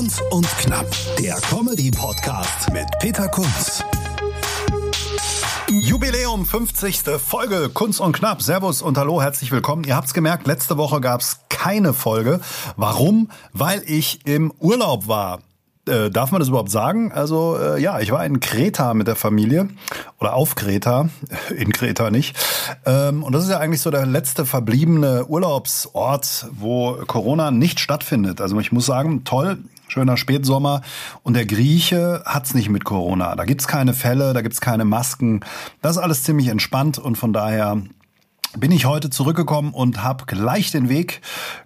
[0.00, 0.86] Kunz und Knapp,
[1.18, 3.84] der Comedy-Podcast mit Peter Kunz.
[5.68, 7.02] Jubiläum 50.
[7.22, 8.40] Folge Kunz und Knapp.
[8.40, 9.84] Servus und hallo, herzlich willkommen.
[9.84, 12.40] Ihr habt's gemerkt, letzte Woche gab's keine Folge.
[12.76, 13.30] Warum?
[13.52, 15.40] Weil ich im Urlaub war.
[15.86, 17.12] Äh, darf man das überhaupt sagen?
[17.12, 19.68] Also äh, ja, ich war in Kreta mit der Familie
[20.18, 21.10] oder auf Kreta,
[21.54, 22.36] in Kreta nicht.
[22.86, 28.40] Ähm, und das ist ja eigentlich so der letzte verbliebene Urlaubsort, wo Corona nicht stattfindet.
[28.40, 29.58] Also ich muss sagen, toll,
[29.90, 30.82] schöner Spätsommer.
[31.22, 33.34] Und der Grieche hat's nicht mit Corona.
[33.36, 35.40] Da gibt's keine Fälle, da gibt's keine Masken.
[35.82, 37.82] Das ist alles ziemlich entspannt und von daher
[38.56, 41.20] bin ich heute zurückgekommen und habe gleich den Weg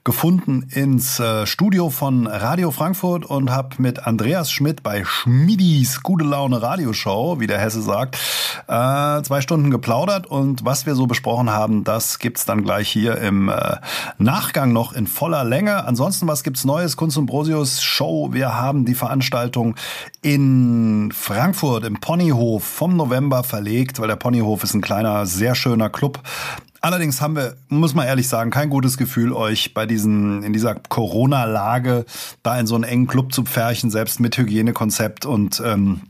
[0.04, 6.26] gefunden ins äh, Studio von Radio Frankfurt und habe mit Andreas Schmidt bei Schmidis Gute
[6.26, 8.16] Laune Radioshow, wie der Hesse sagt,
[8.68, 13.16] äh, zwei Stunden geplaudert und was wir so besprochen haben, das gibt's dann gleich hier
[13.16, 13.76] im äh,
[14.18, 15.86] Nachgang noch in voller Länge.
[15.86, 16.98] Ansonsten, was gibt's Neues?
[16.98, 18.28] Kunst und Brosius Show.
[18.32, 19.74] Wir haben die Veranstaltung
[20.20, 25.88] in Frankfurt im Ponyhof vom November verlegt, weil der Ponyhof ist ein kleiner, sehr schöner
[25.88, 26.20] Club
[26.84, 30.74] Allerdings haben wir, muss man ehrlich sagen, kein gutes Gefühl, euch bei diesen, in dieser
[30.74, 32.04] Corona-Lage
[32.42, 36.02] da in so einen engen Club zu pferchen, selbst mit Hygienekonzept und ähm,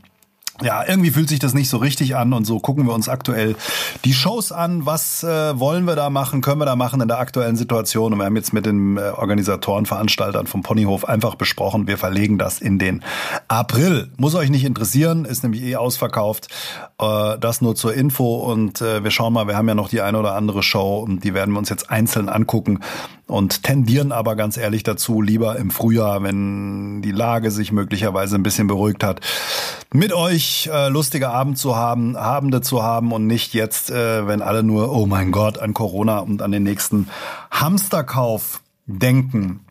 [0.61, 3.55] ja, irgendwie fühlt sich das nicht so richtig an und so gucken wir uns aktuell
[4.05, 4.85] die Shows an.
[4.85, 8.13] Was äh, wollen wir da machen, können wir da machen in der aktuellen Situation?
[8.13, 12.37] Und wir haben jetzt mit den äh, Organisatoren, Veranstaltern vom Ponyhof einfach besprochen, wir verlegen
[12.37, 13.03] das in den
[13.49, 14.11] April.
[14.17, 16.47] Muss euch nicht interessieren, ist nämlich eh ausverkauft.
[17.01, 20.01] Äh, das nur zur Info und äh, wir schauen mal, wir haben ja noch die
[20.01, 22.79] eine oder andere Show und die werden wir uns jetzt einzeln angucken
[23.27, 28.43] und tendieren aber ganz ehrlich dazu, lieber im Frühjahr, wenn die Lage sich möglicherweise ein
[28.43, 29.21] bisschen beruhigt hat,
[29.93, 34.41] mit euch äh, lustige Abend zu haben, Abende zu haben und nicht jetzt, äh, wenn
[34.41, 37.07] alle nur, oh mein Gott, an Corona und an den nächsten
[37.51, 39.64] Hamsterkauf denken.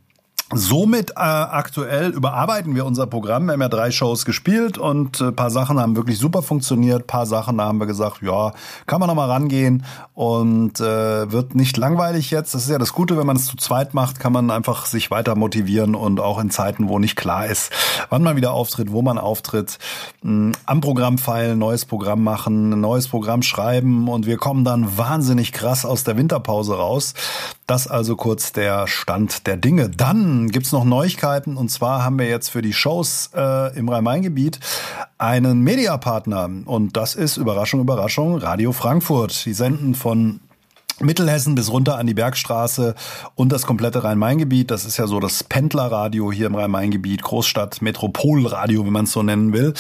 [0.57, 3.47] Somit äh, aktuell überarbeiten wir unser Programm.
[3.47, 7.09] Wir haben ja drei Shows gespielt und äh, paar Sachen haben wirklich super funktioniert.
[7.09, 8.53] Paar Sachen haben wir gesagt, ja,
[8.87, 9.85] kann man noch mal rangehen
[10.15, 12.55] und äh, wird nicht langweilig jetzt.
[12.55, 15.11] Das ist ja das Gute, wenn man es zu zweit macht, kann man einfach sich
[15.11, 17.73] weiter motivieren und auch in Zeiten, wo nicht klar ist,
[18.11, 19.81] wann man wieder auftritt, wo man auftritt,
[20.23, 24.97] mh, hm, am Programm feilen, neues Programm machen, neues Programm schreiben und wir kommen dann
[24.97, 27.15] wahnsinnig krass aus der Winterpause raus.
[27.67, 29.89] Das also kurz der Stand der Dinge.
[29.89, 34.61] Dann gibt's noch Neuigkeiten und zwar haben wir jetzt für die Shows äh, im Rhein-Main-Gebiet
[35.17, 39.47] einen Mediapartner und das ist Überraschung, Überraschung, Radio Frankfurt.
[39.47, 40.41] Die senden von
[41.01, 42.95] Mittelhessen bis runter an die Bergstraße
[43.35, 44.71] und das komplette Rhein-Main-Gebiet.
[44.71, 49.23] Das ist ja so das Pendlerradio hier im Rhein-Main-Gebiet, Großstadt, Metropolradio, wie man es so
[49.23, 49.75] nennen will.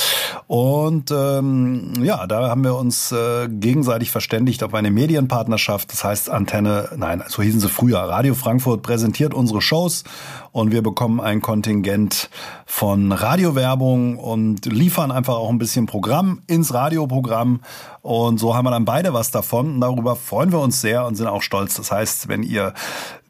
[0.48, 5.92] Und ähm, ja, da haben wir uns äh, gegenseitig verständigt auf eine Medienpartnerschaft.
[5.92, 7.98] Das heißt Antenne, nein, so hießen sie früher.
[8.00, 10.04] Radio Frankfurt präsentiert unsere Shows
[10.50, 12.28] und wir bekommen ein Kontingent
[12.66, 17.60] von Radiowerbung und liefern einfach auch ein bisschen Programm ins Radioprogramm.
[18.04, 19.76] Und so haben wir dann beide was davon.
[19.76, 21.75] Und darüber freuen wir uns sehr und sind auch stolz.
[21.76, 22.75] Das heißt, wenn ihr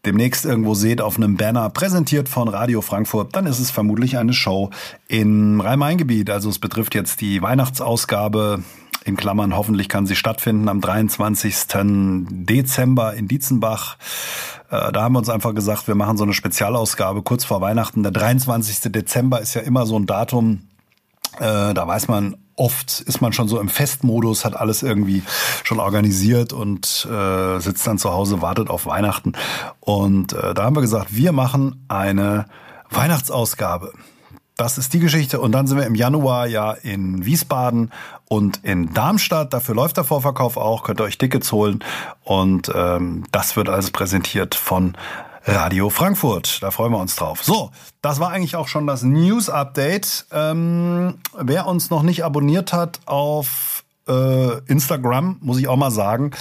[0.05, 4.33] demnächst irgendwo seht auf einem Banner präsentiert von Radio Frankfurt, dann ist es vermutlich eine
[4.33, 4.71] Show
[5.07, 6.29] im Rhein-Main-Gebiet.
[6.29, 8.65] Also es betrifft jetzt die Weihnachtsausgabe
[9.05, 11.55] in Klammern, hoffentlich kann sie stattfinden am 23.
[12.31, 13.97] Dezember in Dietzenbach.
[14.71, 18.03] Äh, da haben wir uns einfach gesagt, wir machen so eine Spezialausgabe kurz vor Weihnachten.
[18.03, 18.91] Der 23.
[18.91, 20.62] Dezember ist ja immer so ein Datum,
[21.39, 25.23] äh, da weiß man, oft ist man schon so im Festmodus, hat alles irgendwie
[25.65, 29.33] schon organisiert und äh, sitzt dann zu Hause, wartet auf Weihnachten.
[29.81, 32.47] Und äh, da haben wir gesagt, wir machen eine
[32.91, 33.93] Weihnachtsausgabe.
[34.57, 35.41] Das ist die Geschichte.
[35.41, 37.91] Und dann sind wir im Januar ja in Wiesbaden
[38.29, 39.53] und in Darmstadt.
[39.53, 40.85] Dafür läuft der Vorverkauf auch.
[40.85, 41.83] Könnt ihr euch Tickets holen.
[42.23, 44.97] Und ähm, das wird alles präsentiert von
[45.47, 46.62] Radio Frankfurt.
[46.62, 47.44] Da freuen wir uns drauf.
[47.44, 47.71] So,
[48.03, 50.27] das war eigentlich auch schon das News Update.
[50.32, 56.32] Ähm, wer uns noch nicht abonniert hat auf äh, Instagram, muss ich auch mal sagen,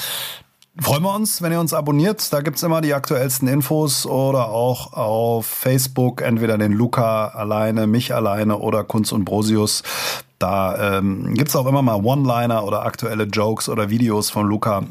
[0.82, 2.34] Freuen wir uns, wenn ihr uns abonniert.
[2.34, 8.16] Da gibt's immer die aktuellsten Infos oder auch auf Facebook entweder den Luca alleine, mich
[8.16, 9.84] alleine oder Kunst und Brosius.
[10.40, 14.84] Da ähm, gibt's auch immer mal One-Liner oder aktuelle Jokes oder Videos von Luca.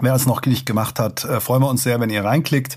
[0.00, 2.76] Wer es noch nicht gemacht hat, äh, freuen wir uns sehr, wenn ihr reinklickt.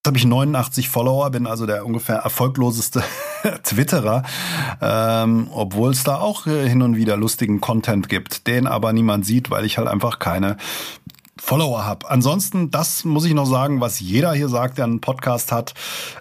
[0.00, 3.04] Jetzt habe ich 89 Follower, bin also der ungefähr erfolgloseste
[3.64, 4.22] Twitterer,
[4.80, 9.26] ähm, obwohl es da auch äh, hin und wieder lustigen Content gibt, den aber niemand
[9.26, 10.56] sieht, weil ich halt einfach keine
[11.38, 12.08] Follower habe.
[12.08, 15.74] Ansonsten, das muss ich noch sagen, was jeder hier sagt, der einen Podcast hat.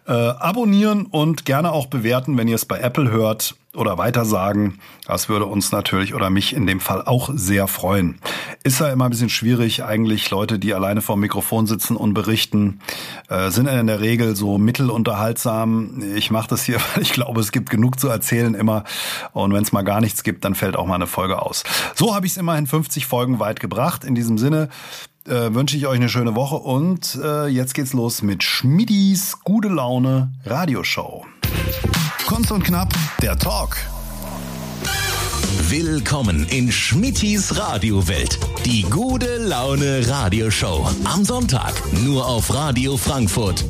[0.06, 3.56] Äh, abonnieren und gerne auch bewerten, wenn ihr es bei Apple hört.
[3.76, 4.80] Oder weitersagen.
[5.06, 8.20] Das würde uns natürlich oder mich in dem Fall auch sehr freuen.
[8.64, 9.84] Ist ja immer ein bisschen schwierig.
[9.84, 12.80] Eigentlich Leute, die alleine vor dem Mikrofon sitzen und berichten,
[13.30, 16.02] äh, sind in der Regel so mittelunterhaltsam.
[16.16, 18.84] Ich mache das hier, weil ich glaube, es gibt genug zu erzählen immer.
[19.34, 21.64] Und wenn es mal gar nichts gibt, dann fällt auch mal eine Folge aus.
[21.96, 24.04] So habe ich es immerhin 50 Folgen weit gebracht.
[24.04, 24.70] In diesem Sinne
[25.28, 29.68] äh, wünsche ich euch eine schöne Woche und äh, jetzt geht's los mit Schmidis Gute
[29.68, 31.26] Laune Radioshow.
[32.30, 32.94] Kunst und Knapp,
[33.24, 33.76] der Talk.
[35.68, 38.38] Willkommen in Schmittis Radiowelt.
[38.66, 40.88] Die gute Laune Radioshow.
[41.06, 41.74] Am Sonntag
[42.04, 43.66] nur auf Radio Frankfurt.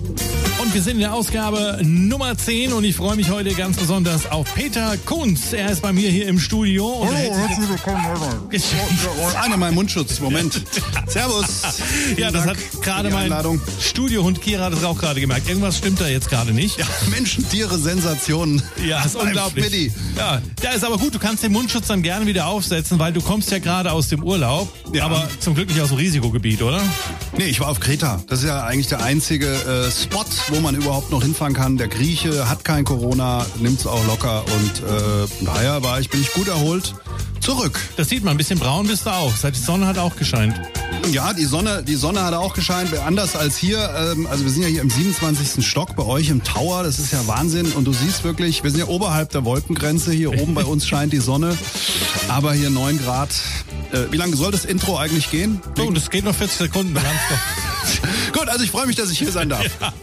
[0.70, 4.30] Und wir sind in der Ausgabe Nummer 10 und ich freue mich heute ganz besonders
[4.30, 5.52] auf Peter Kunz.
[5.52, 6.86] Er ist bei mir hier im Studio.
[6.86, 8.06] Und Hallo, herzlich willkommen.
[9.44, 10.62] Einer mein Mundschutz, Moment.
[11.08, 11.64] Servus.
[12.18, 13.34] Ja, das hat gerade mein
[13.82, 15.50] Studiohund Kira hat das auch gerade gemerkt.
[15.50, 16.78] Irgendwas stimmt da jetzt gerade nicht.
[16.78, 18.62] Ja, Menschen, Tiere, Sensationen.
[18.88, 19.92] Ja, ist unglaublich.
[20.16, 21.16] Ja, ja, ist aber gut.
[21.16, 24.22] Du kannst den Mundschutz dann gerne wieder aufsetzen, weil du kommst ja gerade aus dem
[24.22, 24.72] Urlaub.
[24.94, 25.06] Ja.
[25.06, 26.80] Aber zum Glück nicht aus dem Risikogebiet, oder?
[27.38, 28.22] Nee, ich war auf Kreta.
[28.28, 31.78] Das ist ja eigentlich der einzige äh, Spot, wo man überhaupt noch hinfahren kann.
[31.78, 36.22] Der Grieche hat kein Corona, nimmt es auch locker und äh, daher war ich, bin
[36.22, 36.94] ich gut erholt
[37.50, 37.80] zurück.
[37.98, 39.36] Das sieht man, ein bisschen braun bist du auch.
[39.36, 40.60] Seit die Sonne hat auch gescheint.
[41.12, 42.96] Ja, die Sonne, die Sonne hat auch gescheint.
[43.00, 43.90] Anders als hier.
[43.98, 45.66] Ähm, also wir sind ja hier im 27.
[45.66, 46.84] Stock bei euch im Tower.
[46.84, 47.72] Das ist ja Wahnsinn.
[47.72, 50.12] Und du siehst wirklich, wir sind ja oberhalb der Wolkengrenze.
[50.12, 51.58] Hier oben bei uns scheint die Sonne.
[52.28, 53.30] Aber hier 9 Grad.
[53.92, 55.60] Äh, wie lange soll das Intro eigentlich gehen?
[55.80, 56.96] Oh, das geht noch 40 Sekunden.
[58.40, 59.66] Gut, also ich freue mich, dass ich hier sein darf.
[59.80, 59.94] Ja.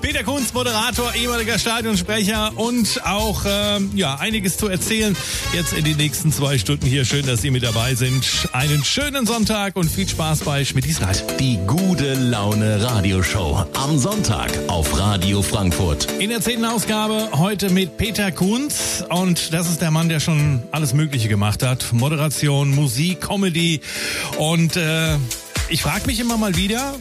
[0.00, 5.16] Peter Kunz, Moderator, ehemaliger Stadionsprecher und auch ähm, ja einiges zu erzählen.
[5.52, 7.04] Jetzt in den nächsten zwei Stunden hier.
[7.04, 8.48] Schön, dass Sie mit dabei sind.
[8.52, 11.40] Einen schönen Sonntag und viel Spaß bei Schmidtis Rad.
[11.40, 16.08] Die gute Laune Radioshow am Sonntag auf Radio Frankfurt.
[16.18, 20.62] In der zehnten Ausgabe heute mit Peter Kunz und das ist der Mann, der schon
[20.70, 21.92] alles Mögliche gemacht hat.
[21.92, 23.80] Moderation, Musik, Comedy
[24.38, 25.16] und äh,
[25.68, 26.94] ich frage mich immer mal wieder,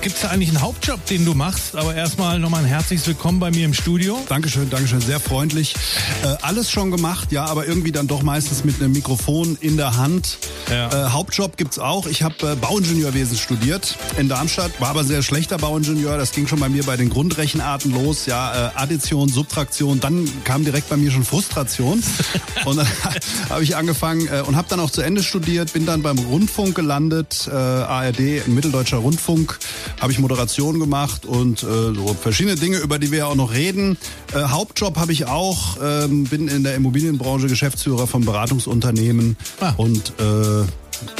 [0.00, 1.74] gibt es da eigentlich einen Hauptjob, den du machst?
[1.74, 4.18] Aber erstmal nochmal ein herzliches Willkommen bei mir im Studio.
[4.28, 5.74] Dankeschön, Dankeschön, sehr freundlich.
[6.22, 9.96] Äh, alles schon gemacht, ja, aber irgendwie dann doch meistens mit einem Mikrofon in der
[9.96, 10.38] Hand.
[10.70, 11.06] Ja.
[11.06, 12.06] Äh, Hauptjob gibt's auch.
[12.06, 16.16] Ich habe äh, Bauingenieurwesen studiert in Darmstadt, war aber sehr schlechter Bauingenieur.
[16.16, 20.00] Das ging schon bei mir bei den Grundrechenarten los, ja, äh, Addition, Subtraktion.
[20.00, 22.02] Dann kam direkt bei mir schon Frustration
[22.64, 22.86] und dann
[23.50, 26.74] habe ich angefangen äh, und habe dann auch zu Ende studiert, bin dann beim Rundfunk
[26.74, 29.58] gelandet, äh, ARD, Mitteldeutscher Rundfunk
[30.00, 33.52] habe ich Moderation gemacht und äh, so verschiedene Dinge, über die wir ja auch noch
[33.52, 33.98] reden.
[34.32, 39.74] Äh, Hauptjob habe ich auch, ähm, bin in der Immobilienbranche Geschäftsführer von Beratungsunternehmen ah.
[39.76, 40.64] und äh,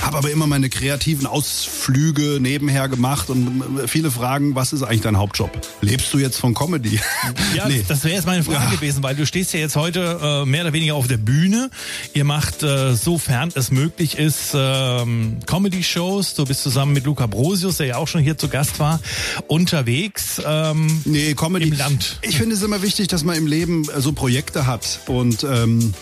[0.03, 5.19] habe aber immer meine kreativen Ausflüge nebenher gemacht und viele fragen, was ist eigentlich dein
[5.19, 5.51] Hauptjob?
[5.81, 7.01] Lebst du jetzt von Comedy?
[7.55, 7.85] Ja, nee.
[7.87, 8.71] das wäre jetzt meine Frage ja.
[8.71, 11.71] gewesen, weil du stehst ja jetzt heute äh, mehr oder weniger auf der Bühne.
[12.15, 16.35] Ihr macht, äh, sofern es möglich ist, ähm, Comedy-Shows.
[16.35, 19.01] Du bist zusammen mit Luca Brosius, der ja auch schon hier zu Gast war,
[19.47, 21.69] unterwegs ähm, nee, Comedy.
[21.69, 22.19] im Land.
[22.23, 25.95] Ich finde es immer wichtig, dass man im Leben äh, so Projekte hat und ähm,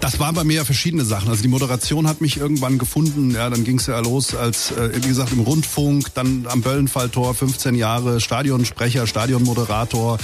[0.00, 1.28] das waren bei mir ja verschiedene Sachen.
[1.28, 3.32] Also die Moderation hat mich irgendwann gefunden.
[3.32, 7.34] Ja, dann ging es ja los als, äh, wie gesagt, im Rundfunk, dann am Böllenfalltor,
[7.34, 10.18] 15 Jahre, Stadionsprecher, Stadionmoderator.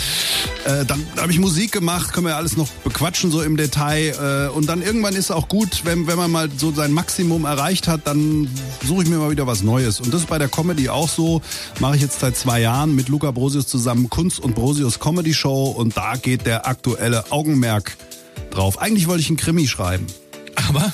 [0.65, 4.49] Äh, dann habe ich Musik gemacht, können wir ja alles noch bequatschen so im Detail.
[4.51, 7.45] Äh, und dann irgendwann ist es auch gut, wenn, wenn man mal so sein Maximum
[7.45, 8.49] erreicht hat, dann
[8.87, 10.01] suche ich mir mal wieder was Neues.
[10.01, 11.43] Und das ist bei der Comedy auch so.
[11.81, 15.67] Mache ich jetzt seit zwei Jahren mit Luca Brosius zusammen Kunst und Brosius Comedy Show.
[15.67, 17.97] Und da geht der aktuelle Augenmerk
[18.57, 18.81] drauf.
[18.81, 20.07] Eigentlich wollte ich einen Krimi schreiben.
[20.69, 20.93] Aber?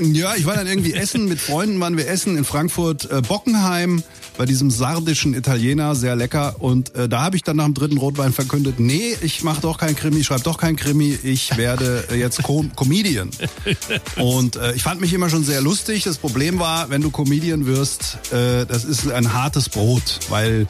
[0.00, 4.02] Ja, ich war dann irgendwie essen, mit Freunden waren wir essen in Frankfurt äh, Bockenheim
[4.36, 6.56] bei diesem sardischen Italiener, sehr lecker.
[6.58, 9.78] Und äh, da habe ich dann nach dem dritten Rotwein verkündet, nee, ich mache doch
[9.78, 13.30] kein Krimi, schreibe doch kein Krimi, ich werde äh, jetzt Com Comedian.
[14.16, 16.02] Und äh, ich fand mich immer schon sehr lustig.
[16.02, 20.66] Das Problem war, wenn du Comedian wirst, äh, das ist ein hartes Brot, weil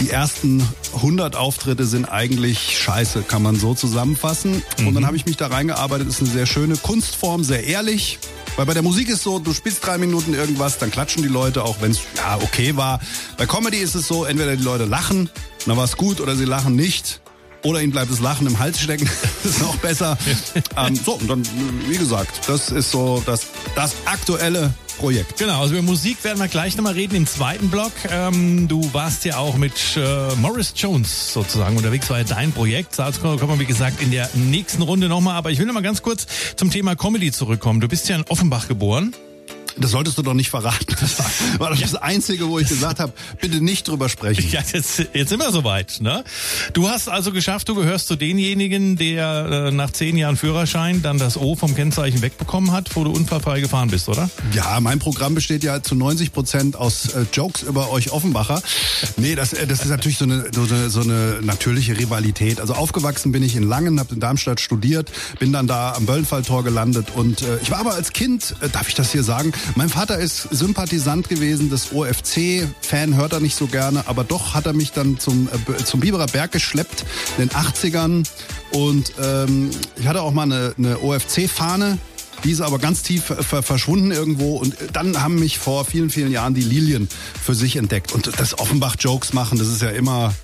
[0.00, 4.62] die ersten 100 Auftritte sind eigentlich scheiße, kann man so zusammenfassen.
[4.78, 4.88] Mhm.
[4.88, 5.06] Und dann mhm.
[5.06, 6.08] habe ich mich da reingearbeitet.
[6.08, 8.18] Ist eine sehr schöne Kunstform, sehr ehrlich.
[8.56, 11.64] Weil bei der Musik ist so, du spielst drei Minuten irgendwas, dann klatschen die Leute,
[11.64, 13.00] auch wenn es ja okay war.
[13.36, 15.30] Bei Comedy ist es so, entweder die Leute lachen,
[15.66, 17.20] dann war es gut, oder sie lachen nicht.
[17.62, 19.08] Oder ihnen bleibt das Lachen im Hals stecken.
[19.42, 20.16] das ist noch besser.
[20.76, 21.42] ähm, so, und dann,
[21.88, 25.38] wie gesagt, das ist so das, das aktuelle Projekt.
[25.38, 27.92] Genau, also über Musik werden wir gleich nochmal reden im zweiten Block.
[28.10, 32.98] Ähm, du warst ja auch mit äh, Morris Jones sozusagen unterwegs, war ja dein Projekt.
[32.98, 35.36] Dazu kommen wir, wie gesagt, in der nächsten Runde nochmal.
[35.36, 36.26] Aber ich will nochmal ganz kurz
[36.56, 37.80] zum Thema Comedy zurückkommen.
[37.80, 39.14] Du bist ja in Offenbach geboren.
[39.78, 40.96] Das solltest du doch nicht verraten.
[41.00, 44.48] Das war doch das Einzige, wo ich gesagt habe, bitte nicht drüber sprechen.
[44.50, 45.98] Ja, jetzt, jetzt sind wir soweit.
[46.00, 46.24] Ne?
[46.72, 51.18] Du hast also geschafft, du gehörst zu denjenigen, der äh, nach zehn Jahren Führerschein dann
[51.18, 54.30] das O vom Kennzeichen wegbekommen hat, wo du unfallfrei gefahren bist, oder?
[54.54, 58.62] Ja, mein Programm besteht ja zu 90 Prozent aus äh, Jokes über euch Offenbacher.
[59.16, 62.60] Nee, das, äh, das ist natürlich so eine, so, eine, so eine natürliche Rivalität.
[62.60, 66.64] Also aufgewachsen bin ich in Langen, habe in Darmstadt studiert, bin dann da am Böllenfalltor
[66.64, 69.88] gelandet und äh, ich war aber als Kind, äh, darf ich das hier sagen, mein
[69.88, 74.66] Vater ist Sympathisant gewesen des OFC, Fan hört er nicht so gerne, aber doch hat
[74.66, 77.04] er mich dann zum, äh, zum Biberer Berg geschleppt
[77.38, 78.26] in den 80ern
[78.72, 81.98] und ähm, ich hatte auch mal eine, eine OFC-Fahne
[82.44, 84.56] die ist aber ganz tief ver verschwunden irgendwo.
[84.56, 87.08] Und dann haben mich vor vielen, vielen Jahren die Lilien
[87.42, 88.12] für sich entdeckt.
[88.12, 90.34] Und das Offenbach-Jokes machen, das ist ja immer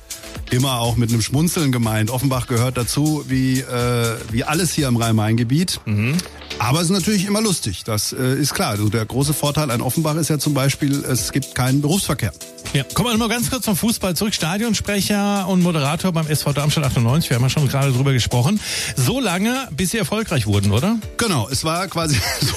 [0.50, 2.11] immer auch mit einem Schmunzeln gemeint.
[2.11, 5.81] Offenbach gehört dazu, wie, äh, wie alles hier im Rhein-Main-Gebiet.
[5.85, 6.17] Mhm.
[6.59, 8.71] Aber es ist natürlich immer lustig, das äh, ist klar.
[8.71, 12.33] Also der große Vorteil an Offenbach ist ja zum Beispiel, es gibt keinen Berufsverkehr.
[12.73, 14.35] Ja, kommen wir mal ganz kurz zum Fußball zurück.
[14.35, 18.61] Stadionsprecher und Moderator beim SV Darmstadt 98, wir haben ja schon gerade drüber gesprochen.
[18.97, 20.99] So lange, bis Sie erfolgreich wurden, oder?
[21.17, 22.55] Genau, es war quasi so,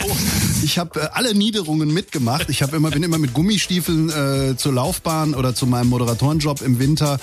[0.63, 2.50] ich habe äh, alle Niederungen mitgemacht.
[2.50, 6.79] Ich hab immer, bin immer mit Gummistiefeln äh, zur Laufbahn oder zu meinem Moderatorenjob im
[6.79, 7.19] Winter,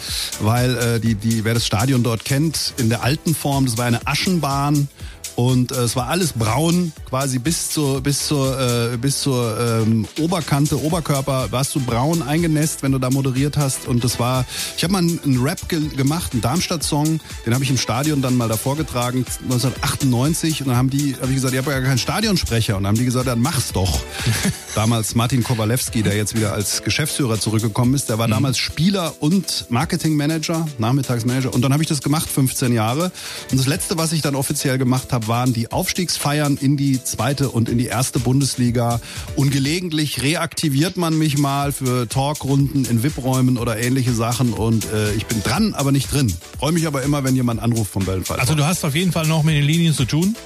[0.57, 3.85] weil äh, die, die, wer das Stadion dort kennt, in der alten Form, das war
[3.85, 4.89] eine Aschenbahn
[5.35, 10.07] und äh, es war alles braun, quasi bis zur bis zur äh, bis zur ähm,
[10.21, 13.87] Oberkante, Oberkörper warst du braun eingenässt, wenn du da moderiert hast.
[13.87, 14.45] Und das war,
[14.77, 18.23] ich habe mal einen, einen Rap ge gemacht, einen Darmstadt-Song, den habe ich im Stadion
[18.23, 20.63] dann mal davor getragen, 1998.
[20.63, 22.77] Und dann haben die, habe ich gesagt, ihr habt ja gar keinen Stadionsprecher.
[22.77, 24.01] Und dann haben die gesagt, dann mach's doch.
[24.77, 28.33] damals Martin Kowalewski, der jetzt wieder als Geschäftsführer zurückgekommen ist, der war mhm.
[28.33, 31.55] damals Spieler und Marketingmanager, Nachmittagsmanager.
[31.55, 33.11] Und dann habe ich das gemacht, 15 Jahre.
[33.51, 37.51] Und das letzte, was ich dann offiziell gemacht habe, waren die Aufstiegsfeiern in die zweite
[37.51, 39.01] und in die erste Bundesliga.
[39.35, 44.53] Und gelegentlich reaktiviert man mich mal für Talkrunden in VIP-Räumen oder ähnliche Sachen.
[44.53, 46.33] Und äh, ich bin dran, aber nicht drin.
[46.59, 48.39] Freue mich aber immer, wenn jemand anruft vom Wellenfall.
[48.39, 50.37] Also du hast auf jeden Fall noch mit den Linien zu tun?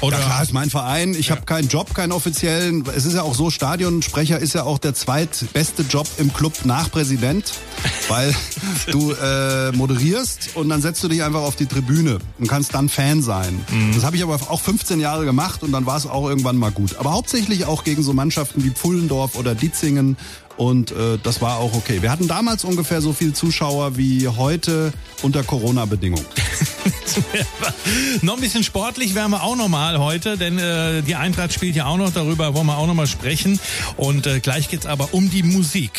[0.00, 1.14] Oder ja, klar, ist mein Verein.
[1.14, 1.36] Ich ja.
[1.36, 2.84] habe keinen Job, keinen offiziellen.
[2.94, 6.90] Es ist ja auch so, Stadionsprecher ist ja auch der zweitbeste Job im Club nach
[6.90, 7.52] Präsident,
[8.08, 8.34] weil
[8.90, 12.88] du äh, moderierst und dann setzt du dich einfach auf die Tribüne und kannst dann
[12.88, 13.60] Fan sein.
[13.70, 13.94] Mhm.
[13.94, 16.70] Das habe ich aber auch 15 Jahre gemacht und dann war es auch irgendwann mal
[16.70, 16.96] gut.
[16.96, 20.16] Aber hauptsächlich auch gegen so Mannschaften wie Pfullendorf oder Ditzingen
[20.60, 22.02] und äh, das war auch okay.
[22.02, 26.26] Wir hatten damals ungefähr so viele Zuschauer wie heute unter Corona-Bedingungen.
[28.20, 31.86] noch ein bisschen sportlich wären wir auch nochmal heute, denn äh, die Eintracht spielt ja
[31.86, 33.58] auch noch, darüber wollen wir auch nochmal sprechen.
[33.96, 35.92] Und äh, gleich geht's aber um die Musik.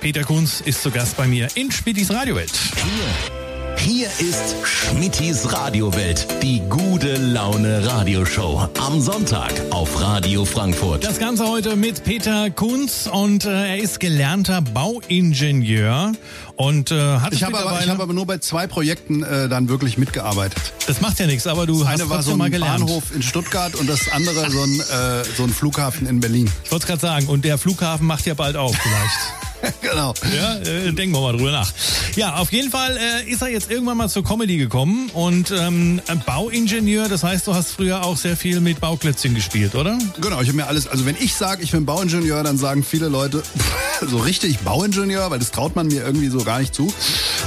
[0.00, 2.52] Peter Kunz ist zu Gast bei mir in Spittis Radiowelt.
[2.52, 3.41] Hier
[3.82, 8.68] hier ist Schmittis Radiowelt, die gute Laune Radioshow.
[8.78, 11.02] Am Sonntag auf Radio Frankfurt.
[11.02, 16.12] Das Ganze heute mit Peter Kunz und äh, er ist gelernter Bauingenieur
[16.54, 19.68] und äh, hat ich habe aber, ich habe aber nur bei zwei Projekten äh, dann
[19.68, 20.72] wirklich mitgearbeitet.
[20.86, 22.86] Das macht ja nichts, aber du das hast eine war so ein mal gelernt.
[22.86, 26.48] Bahnhof in Stuttgart und das andere so ein äh, so ein Flughafen in Berlin.
[26.64, 29.42] Ich wollte es gerade sagen und der Flughafen macht ja bald auf vielleicht.
[29.80, 30.14] genau.
[30.34, 31.72] Ja, äh, denken wir mal drüber nach.
[32.16, 36.00] Ja, auf jeden Fall äh, ist er jetzt irgendwann mal zur Comedy gekommen und ähm,
[36.26, 39.98] Bauingenieur, das heißt, du hast früher auch sehr viel mit Bauklötzchen gespielt, oder?
[40.20, 43.08] Genau, ich habe mir alles, also wenn ich sage, ich bin Bauingenieur, dann sagen viele
[43.08, 43.42] Leute,
[44.08, 46.92] so richtig Bauingenieur, weil das traut man mir irgendwie so gar nicht zu.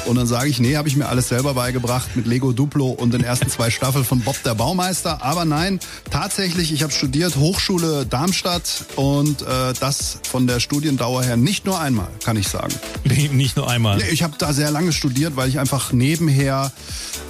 [0.05, 3.13] Und dann sage ich, nee, habe ich mir alles selber beigebracht mit Lego Duplo und
[3.13, 5.23] den ersten zwei Staffeln von Bob der Baumeister.
[5.23, 5.79] Aber nein,
[6.11, 11.79] tatsächlich, ich habe studiert Hochschule Darmstadt und äh, das von der Studiendauer her nicht nur
[11.79, 12.73] einmal, kann ich sagen.
[13.31, 13.97] nicht nur einmal.
[13.97, 16.71] Nee, ich habe da sehr lange studiert, weil ich einfach nebenher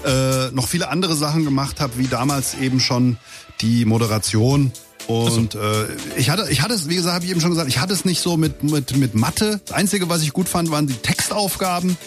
[0.06, 3.18] äh, noch viele andere Sachen gemacht habe, wie damals eben schon
[3.62, 4.72] die Moderation
[5.08, 5.60] und so.
[5.60, 7.94] äh, ich hatte, ich hatte es, wie gesagt, habe ich eben schon gesagt, ich hatte
[7.94, 9.62] es nicht so mit, mit, mit Mathe.
[9.66, 11.98] Das Einzige, was ich gut fand, waren die Textaufgaben.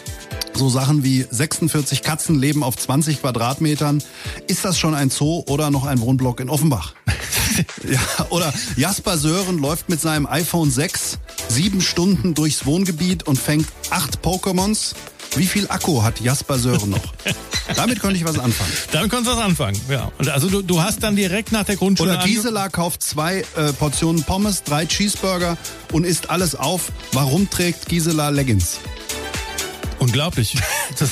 [0.54, 4.02] So Sachen wie 46 Katzen leben auf 20 Quadratmetern.
[4.48, 6.94] Ist das schon ein Zoo oder noch ein Wohnblock in Offenbach?
[7.88, 13.66] ja, oder Jasper Sören läuft mit seinem iPhone 6 sieben Stunden durchs Wohngebiet und fängt
[13.90, 14.94] acht Pokémons.
[15.36, 17.12] Wie viel Akku hat Jasper Sören noch?
[17.76, 18.72] Damit könnte ich was anfangen.
[18.92, 20.10] Damit konntest du was anfangen, ja.
[20.18, 22.14] Und also du, du hast dann direkt nach der Grundschule...
[22.14, 25.58] Oder Gisela kauft zwei äh, Portionen Pommes, drei Cheeseburger
[25.92, 26.90] und isst alles auf.
[27.12, 28.78] Warum trägt Gisela Leggings?
[29.98, 30.56] Unglaublich.
[30.98, 31.10] Das,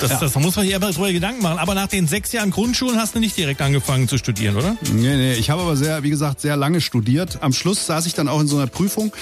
[0.00, 0.18] das, ja.
[0.18, 1.58] das, da muss man sich einfach drüber Gedanken machen.
[1.58, 4.76] Aber nach den sechs Jahren Grundschulen hast du nicht direkt angefangen zu studieren, oder?
[4.92, 5.34] Nee, nee.
[5.34, 7.38] Ich habe aber sehr, wie gesagt, sehr lange studiert.
[7.42, 9.12] Am Schluss saß ich dann auch in so einer Prüfung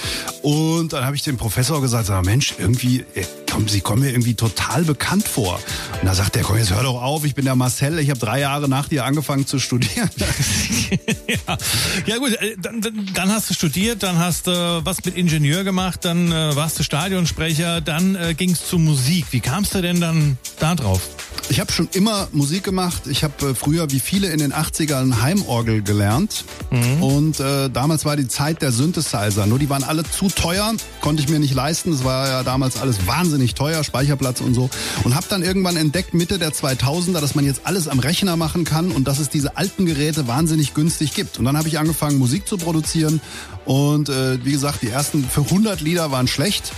[0.41, 3.03] und dann habe ich dem Professor gesagt, sag, Mensch, irgendwie,
[3.51, 5.59] kommen, Sie kommen mir irgendwie total bekannt vor.
[6.01, 8.19] Und da sagt der, komm, jetzt hör doch auf, ich bin der Marcel, ich habe
[8.19, 10.09] drei Jahre nach dir angefangen zu studieren.
[11.27, 11.57] ja.
[12.05, 12.81] ja gut, äh, dann,
[13.13, 16.79] dann hast du studiert, dann hast du äh, was mit Ingenieur gemacht, dann äh, warst
[16.79, 19.27] du Stadionsprecher, dann äh, ging es zur Musik.
[19.31, 21.01] Wie kamst du denn dann da drauf?
[21.47, 23.03] Ich habe schon immer Musik gemacht.
[23.07, 26.43] Ich habe äh, früher wie viele in den 80ern Heimorgel gelernt.
[26.71, 27.03] Mhm.
[27.03, 29.45] Und äh, damals war die Zeit der Synthesizer.
[29.45, 31.93] Nur die waren alle zu teuer, konnte ich mir nicht leisten.
[31.93, 34.69] Es war ja damals alles wahnsinnig teuer, Speicherplatz und so.
[35.03, 38.63] Und habe dann irgendwann entdeckt, Mitte der 2000er, dass man jetzt alles am Rechner machen
[38.63, 41.37] kann und dass es diese alten Geräte wahnsinnig günstig gibt.
[41.37, 43.21] Und dann habe ich angefangen, Musik zu produzieren.
[43.65, 46.71] Und äh, wie gesagt, die ersten für 100 Lieder waren schlecht.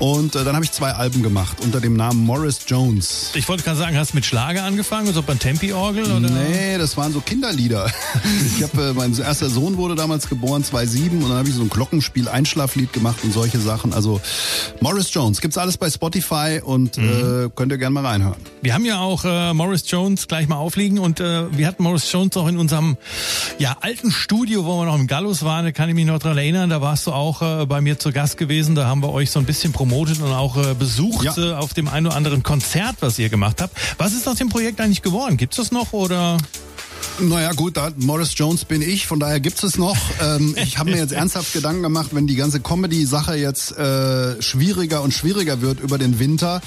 [0.00, 3.30] Und äh, dann habe ich zwei Alben gemacht unter dem Namen Morris Jones.
[3.34, 6.04] Ich wollte gerade sagen, hast du mit Schlager angefangen, so beim Tempi-Orgel?
[6.04, 6.30] Oder?
[6.30, 7.90] Nee, das waren so Kinderlieder.
[8.56, 11.62] ich habe, äh, mein erster Sohn wurde damals geboren, 2007, und dann habe ich so
[11.62, 13.92] ein Glockenspiel, Einschlaflied gemacht und solche Sachen.
[13.92, 14.20] Also
[14.80, 17.46] Morris Jones, gibt's alles bei Spotify und mhm.
[17.46, 18.36] äh, könnt ihr gerne mal reinhören.
[18.62, 22.10] Wir haben ja auch äh, Morris Jones gleich mal aufliegen und äh, wir hatten Morris
[22.10, 22.96] Jones auch in unserem
[23.58, 26.36] ja, alten Studio, wo wir noch im Gallus waren, da kann ich mich noch dran
[26.36, 29.30] erinnern, da warst du auch äh, bei mir zu Gast gewesen, da haben wir euch
[29.30, 31.52] so ein bisschen promotet und auch äh, besucht ja.
[31.52, 33.76] äh, auf dem einen oder anderen Konzert, was ihr gemacht habt.
[33.98, 35.36] Was ist aus dem Projekt eigentlich geworden?
[35.36, 36.38] Gibt's das noch oder?
[37.20, 39.96] Naja gut, da Morris Jones bin ich, von daher gibt's es noch.
[40.20, 45.02] Ähm, ich habe mir jetzt ernsthaft Gedanken gemacht, wenn die ganze Comedy-Sache jetzt äh, schwieriger
[45.02, 46.60] und schwieriger wird über den Winter,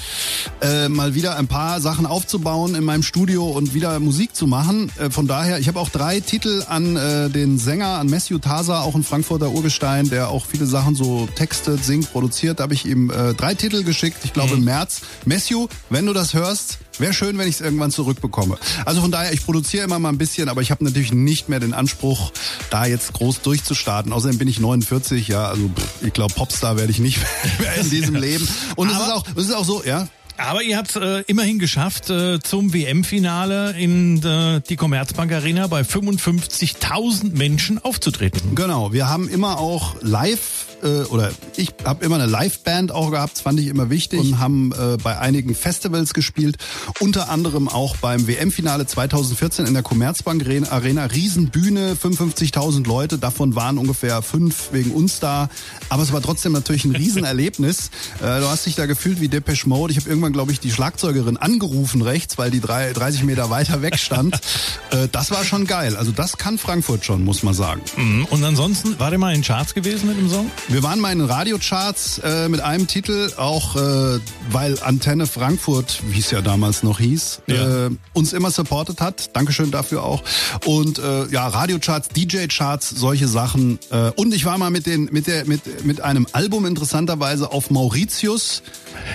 [0.62, 4.90] äh, mal wieder ein paar Sachen aufzubauen in meinem Studio und wieder Musik zu machen.
[4.98, 8.80] Äh, von daher, ich habe auch drei Titel an äh, den Sänger, an Matthew Tasa,
[8.80, 12.60] auch ein Frankfurter Urgestein, der auch viele Sachen so textet, singt, produziert.
[12.60, 14.58] Da habe ich ihm äh, drei Titel geschickt, ich glaube mhm.
[14.58, 15.02] im März.
[15.26, 18.58] Matthew, wenn du das hörst, Wäre schön, wenn ich es irgendwann zurückbekomme.
[18.84, 21.60] Also von daher, ich produziere immer mal ein bisschen, aber ich habe natürlich nicht mehr
[21.60, 22.32] den Anspruch,
[22.70, 24.12] da jetzt groß durchzustarten.
[24.12, 25.70] Außerdem bin ich 49, ja, also
[26.02, 27.18] ich glaube, Popstar werde ich nicht
[27.58, 28.46] mehr in diesem Leben.
[28.76, 30.08] Und es ist auch, es ist auch so, ja.
[30.36, 35.80] Aber ihr habt äh, immerhin geschafft, äh, zum WM-Finale in äh, die Commerzbank Arena bei
[35.80, 38.54] 55.000 Menschen aufzutreten.
[38.54, 43.34] Genau, wir haben immer auch live äh, oder ich habe immer eine Liveband auch gehabt,
[43.34, 46.56] das fand ich immer wichtig und haben äh, bei einigen Festivals gespielt,
[47.00, 53.78] unter anderem auch beim WM-Finale 2014 in der Commerzbank Arena, Riesenbühne, 55.000 Leute, davon waren
[53.78, 55.48] ungefähr fünf wegen uns da,
[55.88, 57.90] aber es war trotzdem natürlich ein Riesenerlebnis.
[58.20, 59.92] äh, du hast dich da gefühlt wie Depeche Mode.
[59.92, 63.82] Ich habe irgendwann, glaube ich, die Schlagzeugerin angerufen rechts, weil die drei, 30 Meter weiter
[63.82, 64.34] weg stand.
[64.90, 65.96] äh, das war schon geil.
[65.96, 67.80] Also das kann Frankfurt schon, muss man sagen.
[67.96, 68.26] Mhm.
[68.26, 70.50] Und ansonsten, war der mal in Charts gewesen mit dem Song?
[70.70, 76.02] Wir waren mal in den Radiocharts äh, mit einem Titel, auch äh, weil Antenne Frankfurt,
[76.10, 77.86] wie es ja damals noch hieß, ja.
[77.86, 79.34] äh, uns immer supportet hat.
[79.34, 80.22] Dankeschön dafür auch.
[80.66, 83.78] Und äh, ja, Radiocharts, DJ-Charts, solche Sachen.
[83.90, 87.70] Äh, und ich war mal mit den mit der mit mit einem Album interessanterweise auf
[87.70, 88.62] Mauritius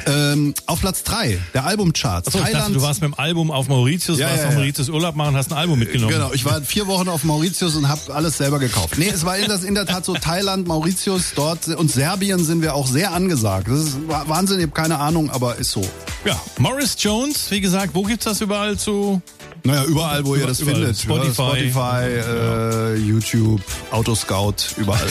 [0.08, 2.30] ähm, auf Platz drei der Albumcharts.
[2.30, 2.64] Achso, Thailand.
[2.64, 5.36] Dachte, du warst mit dem Album auf Mauritius, ja, warst ja, auf Mauritius Urlaub machen,
[5.36, 6.12] hast ein Album mitgenommen.
[6.12, 8.98] Genau, ich war vier Wochen auf Mauritius und habe alles selber gekauft.
[8.98, 12.62] Nee, es war in, das, in der Tat so Thailand, Mauritius, dort und Serbien sind
[12.62, 13.68] wir auch sehr angesagt.
[13.68, 15.82] Das ist Wahnsinn, ich habe keine Ahnung, aber ist so.
[16.24, 19.22] Ja, Morris Jones, wie gesagt, wo gibt's das überall zu
[19.66, 20.94] naja, überall, wo ihr das überall.
[20.94, 20.98] findet.
[21.00, 25.08] Spotify, Spotify äh, YouTube, Autoscout, überall.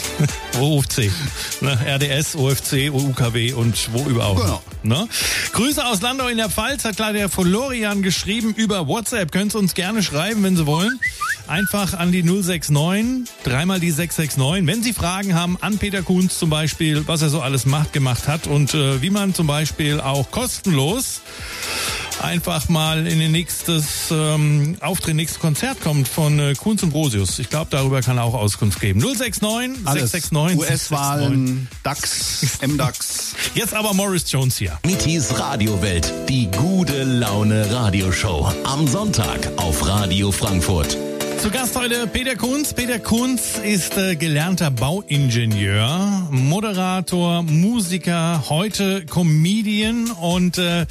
[0.60, 1.10] OFC,
[1.60, 1.78] ne?
[1.86, 4.36] RDS, OFC, UKW und wo überall.
[4.36, 4.62] Genau.
[4.82, 5.08] Ne?
[5.52, 9.32] Grüße aus Landau in der Pfalz, hat der Florian geschrieben über WhatsApp.
[9.32, 10.98] Könnt ihr uns gerne schreiben, wenn Sie wollen.
[11.50, 14.68] Einfach an die 069, dreimal die 669.
[14.68, 18.28] Wenn Sie Fragen haben an Peter Kunz zum Beispiel, was er so alles macht, gemacht
[18.28, 21.22] hat und äh, wie man zum Beispiel auch kostenlos
[22.22, 27.40] einfach mal in den nächstes ähm, Auftritt, nächstes Konzert kommt von äh, Kunz und Brosius.
[27.40, 29.00] Ich glaube, darüber kann er auch Auskunft geben.
[29.00, 30.12] 069 Alles.
[30.12, 33.34] 669 US-Wahlen, DAX, MDAX.
[33.56, 34.78] Jetzt aber Morris Jones hier.
[34.86, 38.52] Mitis Radiowelt, die gute Laune Radioshow.
[38.62, 40.96] Am Sonntag auf Radio Frankfurt.
[41.40, 42.74] Zu Gast heute Peter Kunz.
[42.74, 50.84] Peter Kunz ist äh, gelernter Bauingenieur, Moderator, Musiker, heute Comedian und äh,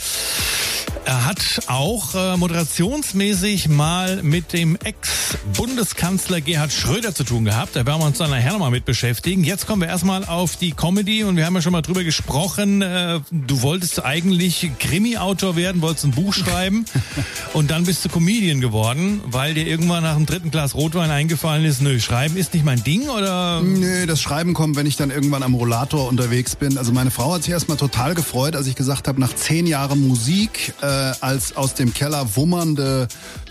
[1.10, 7.76] er hat auch äh, moderationsmäßig mal mit dem Ex-Bundeskanzler Gerhard Schröder zu tun gehabt.
[7.76, 9.44] Da werden wir uns dann nachher nochmal mit beschäftigen.
[9.44, 12.84] Jetzt kommen wir erstmal auf die Comedy und wir haben ja schon mal drüber gesprochen.
[12.84, 16.86] Äh, du wolltest eigentlich Krimi-Autor werden, wolltest ein Buch schreiben
[17.54, 21.66] und dann bist du Comedian geworden, weil dir irgendwann nach dem dritten Glas Rotwein eingefallen
[21.66, 23.62] ist, nö, Schreiben ist nicht mein Ding oder?
[23.62, 26.78] Nö, das Schreiben kommt, wenn ich dann irgendwann am Rollator unterwegs bin.
[26.78, 30.08] Also meine Frau hat sich erstmal total gefreut, als ich gesagt habe, nach zehn Jahren
[30.08, 33.08] Musik äh, als aus dem Keller wummernde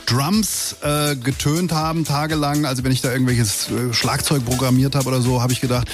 [0.09, 2.65] Drums äh, getönt haben tagelang.
[2.65, 5.87] Also wenn ich da irgendwelches äh, Schlagzeug programmiert habe oder so, habe ich gedacht,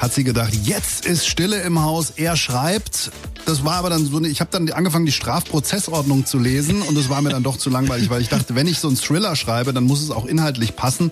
[0.00, 2.12] hat sie gedacht, jetzt ist Stille im Haus.
[2.16, 3.10] Er schreibt.
[3.46, 7.08] Das war aber dann so, ich habe dann angefangen, die Strafprozessordnung zu lesen und das
[7.08, 9.72] war mir dann doch zu langweilig, weil ich dachte, wenn ich so einen Thriller schreibe,
[9.72, 11.10] dann muss es auch inhaltlich passen.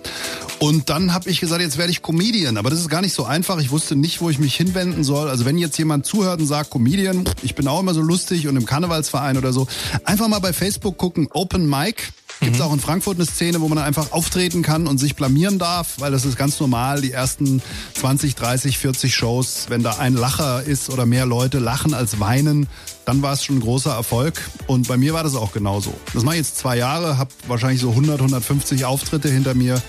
[0.59, 2.59] Und dann habe ich gesagt, jetzt werde ich Comedian.
[2.59, 3.59] Aber das ist gar nicht so einfach.
[3.61, 5.29] Ich wusste nicht, wo ich mich hinwenden soll.
[5.29, 8.57] Also wenn jetzt jemand zuhört und sagt Comedian, ich bin auch immer so lustig und
[8.57, 9.67] im Karnevalsverein oder so,
[10.05, 12.13] einfach mal bei Facebook gucken, Open Mic.
[12.43, 15.61] Gibt es auch in Frankfurt eine Szene, wo man einfach auftreten kann und sich blamieren
[15.61, 17.01] darf, weil das ist ganz normal.
[17.01, 17.63] Die ersten
[17.95, 22.69] 20, 30, 40 Shows, wenn da ein Lacher ist oder mehr Leute lachen als weinen,
[23.05, 24.41] dann war es schon ein großer Erfolg.
[24.67, 25.95] Und bei mir war das auch genauso.
[26.15, 29.81] Das mache ich jetzt zwei Jahre, habe wahrscheinlich so 100, 150 Auftritte hinter mir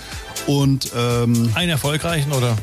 [0.46, 2.56] und ähm, Einen erfolgreichen oder?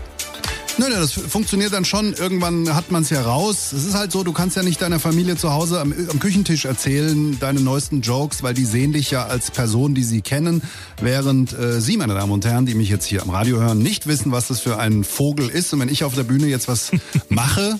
[0.80, 2.14] Nein, nein, das funktioniert dann schon.
[2.14, 3.74] Irgendwann hat man es ja raus.
[3.74, 6.64] Es ist halt so, du kannst ja nicht deiner Familie zu Hause am, am, Küchentisch
[6.64, 10.62] erzählen, deine neuesten Jokes, weil die sehen dich ja als Person, die sie kennen.
[10.98, 14.06] Während äh, Sie, meine Damen und Herren, die mich jetzt hier am Radio hören, nicht
[14.06, 15.70] wissen, was das für ein Vogel ist.
[15.74, 16.92] Und wenn ich auf der Bühne jetzt was
[17.28, 17.78] mache,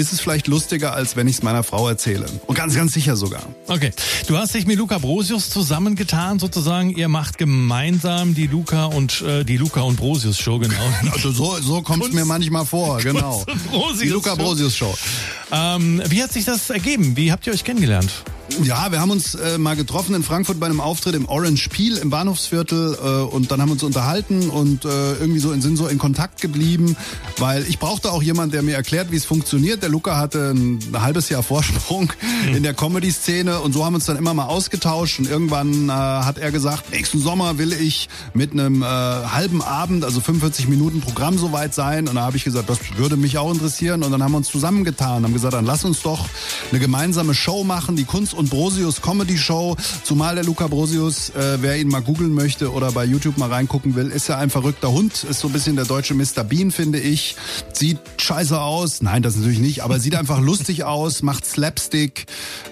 [0.00, 2.26] ist es vielleicht lustiger, als wenn ich es meiner Frau erzähle.
[2.46, 3.42] Und ganz, ganz sicher sogar.
[3.66, 3.92] Okay.
[4.26, 6.90] Du hast dich mit Luca Brosius zusammengetan, sozusagen.
[6.90, 10.74] Ihr macht gemeinsam die Luca und äh, die Luca und Brosius Show, genau.
[11.12, 13.44] Also so, so kommt es mir manchmal vor, genau.
[13.70, 14.94] Brosius die Luca Brosius Show.
[15.52, 17.16] Ähm, wie hat sich das ergeben?
[17.16, 18.10] Wie habt ihr euch kennengelernt?
[18.62, 21.96] Ja, wir haben uns äh, mal getroffen in Frankfurt bei einem Auftritt im Orange Peel
[21.96, 25.86] im Bahnhofsviertel äh, und dann haben wir uns unterhalten und äh, irgendwie so sind so
[25.86, 26.96] in Kontakt geblieben,
[27.38, 29.82] weil ich brauchte auch jemanden, der mir erklärt, wie es funktioniert.
[29.82, 32.12] Der Luca hatte ein, ein halbes Jahr Vorsprung
[32.46, 32.56] mhm.
[32.56, 35.92] in der Comedy-Szene und so haben wir uns dann immer mal ausgetauscht und irgendwann äh,
[35.92, 41.00] hat er gesagt, nächsten Sommer will ich mit einem äh, halben Abend, also 45 Minuten
[41.00, 44.22] Programm soweit sein und da habe ich gesagt, das würde mich auch interessieren und dann
[44.22, 46.28] haben wir uns zusammengetan, haben gesagt, dann lass uns doch
[46.70, 49.76] eine gemeinsame Show machen, die Kunst und Brosius Comedy Show.
[50.02, 53.94] Zumal der Luca Brosius, äh, wer ihn mal googeln möchte oder bei YouTube mal reingucken
[53.94, 55.24] will, ist ja ein verrückter Hund.
[55.24, 56.42] Ist so ein bisschen der deutsche Mr.
[56.42, 57.36] Bean, finde ich.
[57.74, 59.02] Sieht scheiße aus.
[59.02, 62.26] Nein, das natürlich nicht, aber sieht einfach lustig aus, macht Slapstick,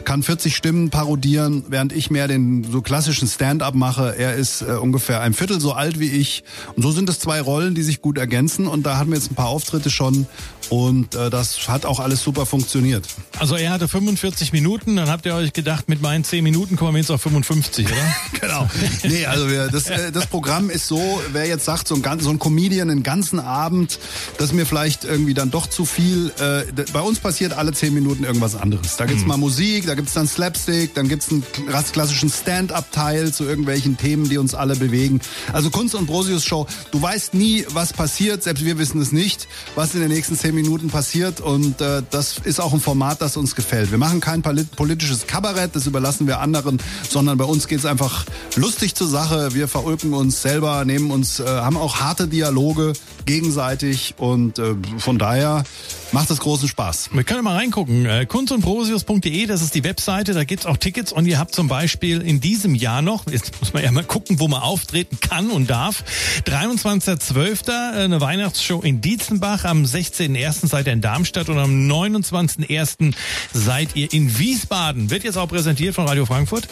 [0.04, 4.16] kann 40 Stimmen parodieren, während ich mehr den so klassischen Stand-up mache.
[4.16, 6.44] Er ist äh, ungefähr ein Viertel so alt wie ich.
[6.76, 8.66] Und so sind es zwei Rollen, die sich gut ergänzen.
[8.66, 10.26] Und da hatten wir jetzt ein paar Auftritte schon.
[10.70, 13.06] Und äh, das hat auch alles super funktioniert.
[13.38, 16.94] Also er hatte 45 Minuten, dann habt ihr euch gedacht, mit meinen 10 Minuten kommen
[16.94, 17.96] wir jetzt auf 55, oder?
[18.40, 18.68] genau.
[19.02, 22.30] Nee, also wir, das, äh, das Programm ist so, wer jetzt sagt, so ein, so
[22.30, 23.98] ein Comedian einen ganzen Abend,
[24.38, 26.32] das ist mir vielleicht irgendwie dann doch zu viel.
[26.38, 28.96] Äh, bei uns passiert alle 10 Minuten irgendwas anderes.
[28.96, 29.28] Da gibt's mhm.
[29.28, 31.44] mal Musik, da gibt's dann Slapstick, dann gibt's einen
[31.92, 35.20] klassischen Stand-up-Teil zu irgendwelchen Themen, die uns alle bewegen.
[35.52, 39.48] Also Kunst und Brosius Show, du weißt nie, was passiert, selbst wir wissen es nicht,
[39.74, 43.36] was in den nächsten 10 Minuten passiert und äh, das ist auch ein Format, das
[43.36, 43.90] uns gefällt.
[43.90, 48.26] Wir machen kein politisches Kabarett, das überlassen wir anderen, sondern bei uns geht es einfach
[48.56, 49.54] lustig zur Sache.
[49.54, 52.92] Wir verulken uns selber, nehmen uns, äh, haben auch harte Dialoge
[53.24, 55.64] gegenseitig und äh, von daher
[56.12, 57.10] macht es großen Spaß.
[57.12, 58.06] Wir können mal reingucken.
[58.06, 62.20] Äh, kunstundprosius.de, das ist die Webseite, da gibt's auch Tickets und ihr habt zum Beispiel
[62.20, 65.68] in diesem Jahr noch, jetzt muss man ja mal gucken, wo man auftreten kann und
[65.68, 66.04] darf,
[66.46, 67.68] 23.12.
[67.68, 70.66] Äh, eine Weihnachtsshow in Dietzenbach, am 16.01.
[70.68, 73.14] seid ihr in Darmstadt und am 29.01.
[73.52, 75.10] seid ihr in Wiesbaden.
[75.10, 76.68] Wird jetzt auch präsentiert von Radio Frankfurt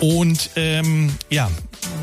[0.00, 1.50] und ähm, ja,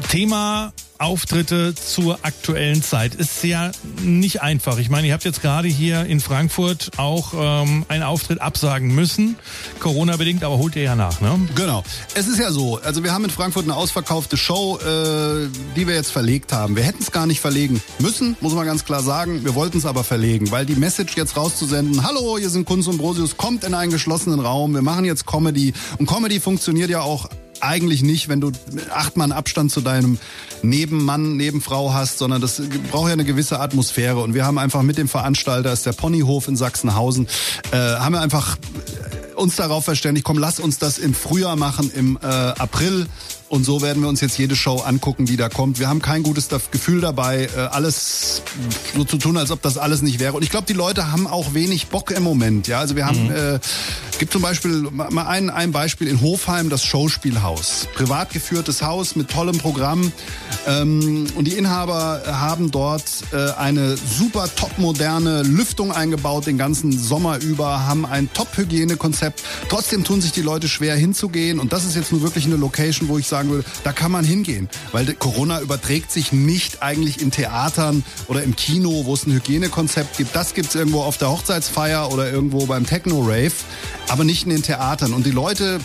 [0.09, 4.77] Thema Auftritte zur aktuellen Zeit ist ja nicht einfach.
[4.77, 9.35] Ich meine, ihr habt jetzt gerade hier in Frankfurt auch ähm, einen Auftritt absagen müssen,
[9.79, 11.39] Corona bedingt, aber holt ihr ja nach, ne?
[11.55, 11.83] Genau.
[12.13, 15.95] Es ist ja so, also wir haben in Frankfurt eine ausverkaufte Show, äh, die wir
[15.95, 16.75] jetzt verlegt haben.
[16.75, 19.43] Wir hätten es gar nicht verlegen müssen, muss man ganz klar sagen.
[19.43, 22.97] Wir wollten es aber verlegen, weil die Message jetzt rauszusenden: Hallo, hier sind Kunst und
[22.97, 24.73] Brosius, kommt in einen geschlossenen Raum.
[24.73, 27.29] Wir machen jetzt Comedy und Comedy funktioniert ja auch
[27.61, 28.51] eigentlich nicht, wenn du
[28.93, 30.17] acht Mann Abstand zu deinem
[30.61, 34.21] Nebenmann, Nebenfrau hast, sondern das braucht ja eine gewisse Atmosphäre.
[34.21, 37.27] Und wir haben einfach mit dem Veranstalter, ist der Ponyhof in Sachsenhausen,
[37.71, 38.57] äh, haben wir einfach
[39.35, 43.07] uns darauf verständigt, komm, lass uns das im Frühjahr machen, im äh, April.
[43.47, 45.79] Und so werden wir uns jetzt jede Show angucken, die da kommt.
[45.79, 48.41] Wir haben kein gutes Gefühl dabei, äh, alles
[48.95, 50.33] so zu tun, als ob das alles nicht wäre.
[50.33, 52.67] Und ich glaube, die Leute haben auch wenig Bock im Moment.
[52.67, 53.35] Ja, also wir haben, mhm.
[53.35, 53.59] äh,
[54.17, 57.87] gibt zum Beispiel mal ein, ein Beispiel in Hofheim, das Showspielhaus.
[57.93, 60.11] Privat geführtes Haus mit tollem Programm.
[60.65, 66.97] Ähm, und die Inhaber haben dort äh, eine super top moderne Lüftung eingebaut den ganzen
[66.97, 69.43] Sommer über, haben ein Top-Hygienekonzept.
[69.69, 71.59] Trotzdem tun sich die Leute schwer hinzugehen.
[71.59, 74.23] Und das ist jetzt nur wirklich eine Location, wo ich sagen würde, da kann man
[74.23, 74.69] hingehen.
[74.93, 80.15] Weil Corona überträgt sich nicht eigentlich in Theatern oder im Kino, wo es ein Hygienekonzept
[80.15, 80.33] gibt.
[80.33, 83.51] Das gibt es irgendwo auf der Hochzeitsfeier oder irgendwo beim Techno-Rave,
[84.07, 85.11] aber nicht in den Theatern.
[85.11, 85.81] Und die Leute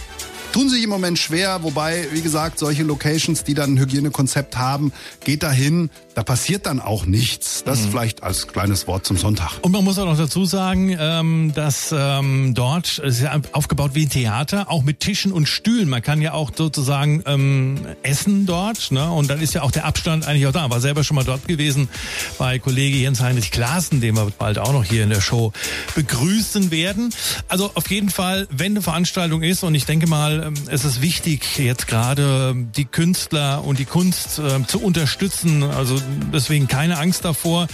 [0.52, 4.92] tun sich im Moment schwer, wobei, wie gesagt, solche Locations, die dann ein Hygienekonzept haben,
[5.24, 7.64] geht dahin, da passiert dann auch nichts.
[7.64, 7.92] Das mhm.
[7.92, 9.52] vielleicht als kleines Wort zum Sonntag.
[9.62, 14.04] Und man muss auch noch dazu sagen, ähm, dass ähm, dort ist ja aufgebaut wie
[14.04, 15.88] ein Theater, auch mit Tischen und Stühlen.
[15.88, 19.10] Man kann ja auch sozusagen ähm, essen dort, ne?
[19.10, 20.68] Und dann ist ja auch der Abstand eigentlich auch da.
[20.68, 21.88] War selber schon mal dort gewesen
[22.36, 25.54] bei Kollege Jens Heinrich Klaassen, den wir bald auch noch hier in der Show
[25.94, 27.14] begrüßen werden.
[27.48, 31.00] Also auf jeden Fall, wenn eine Veranstaltung ist, und ich denke mal, ähm, es ist
[31.00, 35.62] wichtig, jetzt gerade die Künstler und die Kunst äh, zu unterstützen.
[35.62, 35.96] Also
[36.32, 37.66] deswegen keine Angst davor,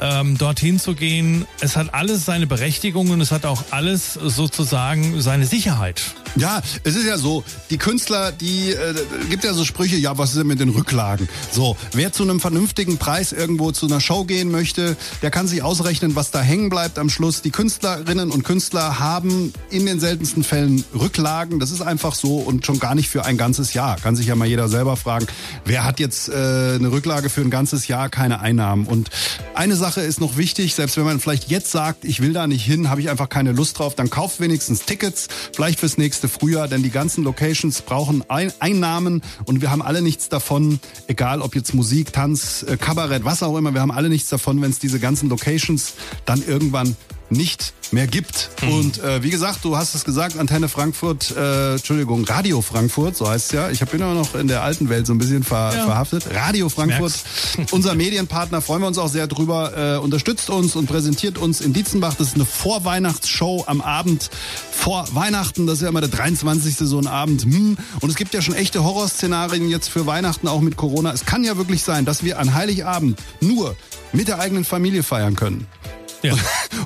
[0.00, 1.46] ähm, dorthin zu gehen.
[1.60, 6.14] Es hat alles seine Berechtigung und es hat auch alles sozusagen seine Sicherheit.
[6.36, 8.94] Ja, es ist ja so, die Künstler, die äh,
[9.28, 11.28] gibt ja so Sprüche, ja, was ist denn mit den Rücklagen?
[11.50, 15.62] So, wer zu einem vernünftigen Preis irgendwo zu einer Show gehen möchte, der kann sich
[15.62, 17.42] ausrechnen, was da hängen bleibt am Schluss.
[17.42, 21.58] Die Künstlerinnen und Künstler haben in den seltensten Fällen Rücklagen.
[21.60, 23.96] Das ist einfach so und schon gar nicht für ein ganzes Jahr.
[23.96, 25.26] Kann sich ja mal jeder selber fragen,
[25.64, 28.86] wer hat jetzt äh, eine Rücklage für ein ganzes Jahr, keine Einnahmen.
[28.86, 29.10] Und
[29.54, 32.64] eine Sache ist noch wichtig, selbst wenn man vielleicht jetzt sagt, ich will da nicht
[32.64, 36.66] hin, habe ich einfach keine Lust drauf, dann kauft wenigstens Tickets, vielleicht fürs nächste Frühjahr,
[36.66, 41.54] denn die ganzen Locations brauchen ein Einnahmen und wir haben alle nichts davon, egal ob
[41.54, 44.80] jetzt Musik, Tanz, äh, Kabarett, was auch immer, wir haben alle nichts davon, wenn es
[44.80, 46.96] diese ganzen Locations dann irgendwann
[47.30, 48.50] nicht mehr gibt.
[48.62, 48.72] Mhm.
[48.72, 53.28] Und äh, wie gesagt, du hast es gesagt, Antenne Frankfurt, äh, Entschuldigung, Radio Frankfurt, so
[53.28, 53.70] heißt es ja.
[53.70, 55.84] Ich bin immer noch in der alten Welt so ein bisschen ver ja.
[55.84, 56.26] verhaftet.
[56.34, 57.12] Radio Frankfurt,
[57.70, 61.72] unser Medienpartner, freuen wir uns auch sehr drüber, äh, unterstützt uns und präsentiert uns in
[61.72, 62.14] Dietzenbach.
[62.14, 64.30] Das ist eine Vorweihnachtsshow am Abend
[64.70, 65.66] vor Weihnachten.
[65.66, 66.76] Das ist ja immer der 23.
[66.76, 67.44] so ein Abend.
[67.44, 67.76] Hm.
[68.00, 71.12] Und es gibt ja schon echte Horrorszenarien jetzt für Weihnachten, auch mit Corona.
[71.12, 73.76] Es kann ja wirklich sein, dass wir an Heiligabend nur
[74.12, 75.66] mit der eigenen Familie feiern können.
[76.22, 76.34] Ja.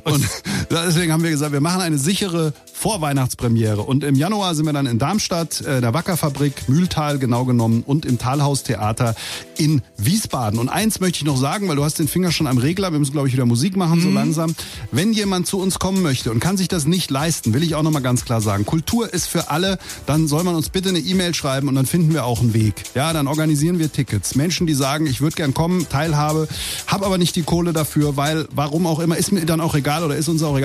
[0.05, 0.29] Und
[0.81, 3.83] deswegen haben wir gesagt, wir machen eine sichere Vorweihnachtspremiere.
[3.83, 8.05] Und im Januar sind wir dann in Darmstadt, äh, der Wackerfabrik, Mühltal genau genommen und
[8.05, 9.15] im Talhaustheater
[9.57, 10.59] in Wiesbaden.
[10.59, 12.99] Und eins möchte ich noch sagen, weil du hast den Finger schon am Regler, wir
[12.99, 14.03] müssen glaube ich wieder Musik machen mhm.
[14.03, 14.55] so langsam.
[14.91, 17.83] Wenn jemand zu uns kommen möchte und kann sich das nicht leisten, will ich auch
[17.83, 21.35] nochmal ganz klar sagen, Kultur ist für alle, dann soll man uns bitte eine E-Mail
[21.35, 22.83] schreiben und dann finden wir auch einen Weg.
[22.95, 24.35] Ja, dann organisieren wir Tickets.
[24.35, 26.49] Menschen, die sagen, ich würde gern kommen, Teilhabe,
[26.89, 30.03] habe aber nicht die Kohle dafür, weil warum auch immer, ist mir dann auch egal
[30.03, 30.62] oder ist uns auch egal.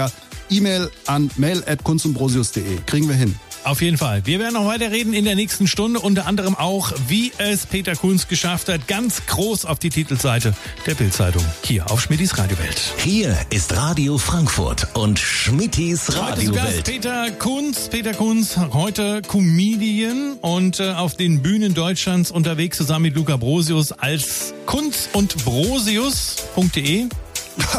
[0.50, 2.78] E-Mail an mail.kunstundbrosius.de.
[2.86, 3.36] Kriegen wir hin.
[3.68, 4.26] Auf jeden Fall.
[4.26, 7.98] Wir werden noch weiter reden in der nächsten Stunde, unter anderem auch, wie es Peter
[7.98, 10.54] Kunz geschafft hat, ganz groß auf die Titelseite
[10.86, 12.94] der Bildzeitung hier auf Schmittis Radiowelt.
[13.04, 16.86] Hier ist Radio Frankfurt und Schmittis Radiowelt.
[16.86, 23.16] Peter Kunz, Peter Kunz, heute Comedian und äh, auf den Bühnen Deutschlands unterwegs zusammen mit
[23.16, 27.10] Luca Brosius als Kunz und Brosius.de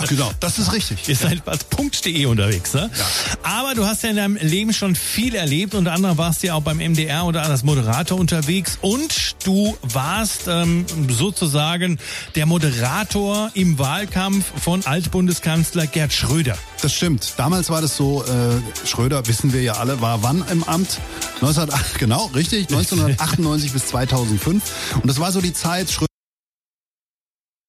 [0.09, 1.09] genau, das ist richtig.
[1.09, 2.91] Ihr seid als Punkt.de unterwegs, ne?
[2.97, 3.07] Ja.
[3.43, 5.75] Aber du hast ja in deinem Leben schon viel erlebt.
[5.75, 10.49] Unter anderem warst du ja auch beim MDR oder als Moderator unterwegs und du warst
[10.49, 11.99] ähm, sozusagen
[12.35, 16.57] der Moderator im Wahlkampf von Altbundeskanzler Gerd Schröder.
[16.83, 17.35] Das stimmt.
[17.37, 20.99] Damals war das so, äh, Schröder, wissen wir ja alle, war wann im Amt?
[21.41, 24.63] 19, genau, richtig, 1998 bis 2005.
[24.95, 26.08] Und das war so die Zeit, Schröder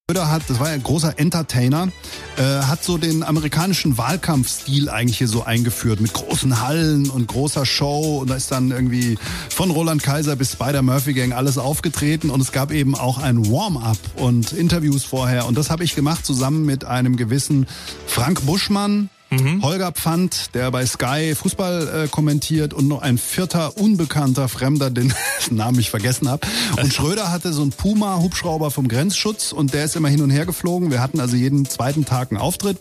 [0.10, 1.90] Schröder hat, das war ja ein großer Entertainer,
[2.38, 7.64] äh, hat so den amerikanischen Wahlkampfstil eigentlich hier so eingeführt mit großen Hallen und großer
[7.64, 8.18] Show.
[8.18, 9.20] Und da ist dann irgendwie
[9.50, 12.32] von Roland Kaiser bis Spider Murphy Gang alles aufgetreten.
[12.32, 15.46] Und es gab eben auch ein Warm-up und Interviews vorher.
[15.46, 17.68] Und das habe ich gemacht zusammen mit einem gewissen
[18.08, 19.62] Frank Buschmann, Mhm.
[19.62, 25.14] Holger Pfand, der bei Sky Fußball äh, kommentiert und noch ein vierter unbekannter Fremder, den
[25.52, 26.48] Namen ich vergessen habe.
[26.82, 30.46] Und Schröder hatte so einen Puma-Hubschrauber vom Grenzschutz und der ist immer hin und her
[30.46, 30.92] geflogen.
[30.92, 32.78] Wir hatten also jeden zweiten Tag einen Auftritt.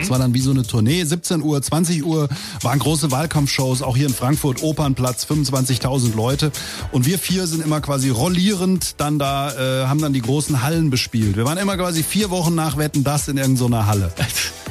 [0.00, 1.02] Es war dann wie so eine Tournee.
[1.02, 2.28] 17 Uhr, 20 Uhr
[2.62, 6.52] waren große Wahlkampfshows, auch hier in Frankfurt, Opernplatz, 25.000 Leute.
[6.92, 10.90] Und wir vier sind immer quasi rollierend dann da, äh, haben dann die großen Hallen
[10.90, 11.36] bespielt.
[11.36, 14.12] Wir waren immer quasi vier Wochen nach Wetten das in irgendeiner Halle.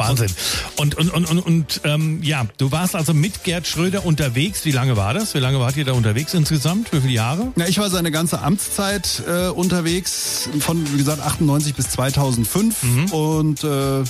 [0.00, 0.30] Wahnsinn.
[0.76, 4.64] Und, und, und, und, und ähm, ja, du warst also mit Gerd Schröder unterwegs.
[4.64, 5.34] Wie lange war das?
[5.34, 6.92] Wie lange wart ihr da unterwegs insgesamt?
[6.92, 7.52] Wie viele Jahre?
[7.56, 12.82] Ja, ich war seine ganze Amtszeit äh, unterwegs, von, wie gesagt, 98 bis 2005.
[12.82, 13.04] Mhm.
[13.12, 14.02] Und äh,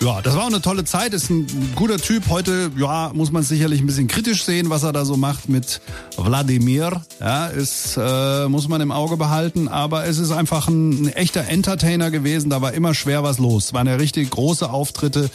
[0.00, 2.28] ja, das war auch eine tolle Zeit, ist ein guter Typ.
[2.28, 5.80] Heute, ja, muss man sicherlich ein bisschen kritisch sehen, was er da so macht mit
[6.16, 7.00] Wladimir.
[7.20, 9.68] Ja, ist, äh, muss man im Auge behalten.
[9.68, 12.50] Aber es ist einfach ein, ein echter Entertainer gewesen.
[12.50, 13.66] Da war immer schwer was los.
[13.66, 15.30] Es waren ja richtig große Auftritte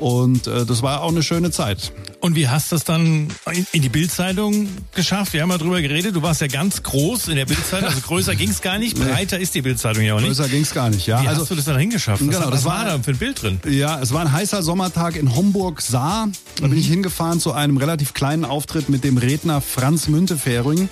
[0.00, 1.92] und äh, das war auch eine schöne Zeit.
[2.20, 3.28] Und wie hast du es dann
[3.72, 5.32] in, die Bildzeitung geschafft?
[5.32, 8.34] Wir haben ja drüber geredet, du warst ja ganz groß in der Bildzeitung, also größer
[8.34, 10.28] ging es gar nicht, breiter ist die Bildzeitung ja auch nicht.
[10.28, 11.22] Größer ging's gar nicht, ja.
[11.22, 12.20] Wie also, hast du das dann hingeschafft?
[12.20, 13.60] Genau, was das war war- da für ein Bild drin?
[13.66, 16.28] Ja, es war ein heißer Sommertag in Homburg-Saar.
[16.60, 20.90] Da bin ich hingefahren zu einem relativ kleinen Auftritt mit dem Redner Franz Müntefering.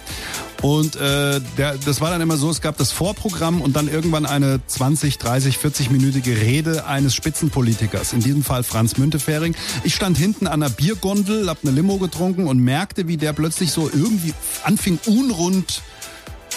[0.62, 4.26] Und äh, der, das war dann immer so, es gab das Vorprogramm und dann irgendwann
[4.26, 9.54] eine 20, 30, 40-minütige Rede eines Spitzenpolitikers, in diesem Fall Franz Müntefering.
[9.84, 13.70] Ich stand hinten an einer Biergondel, hab eine Limo getrunken und merkte, wie der plötzlich
[13.70, 15.82] so irgendwie anfing unrund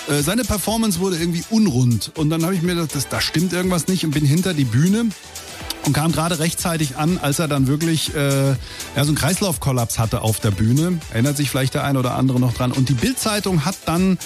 [0.07, 2.11] äh, seine Performance wurde irgendwie unrund.
[2.15, 4.65] Und dann habe ich mir gedacht, das, da stimmt irgendwas nicht und bin hinter die
[4.65, 5.05] Bühne
[5.85, 8.55] und kam gerade rechtzeitig an, als er dann wirklich äh, ja,
[8.97, 10.99] so einen Kreislaufkollaps hatte auf der Bühne.
[11.11, 12.71] Erinnert sich vielleicht der eine oder andere noch dran.
[12.71, 14.17] Und die Bild-Zeitung hat dann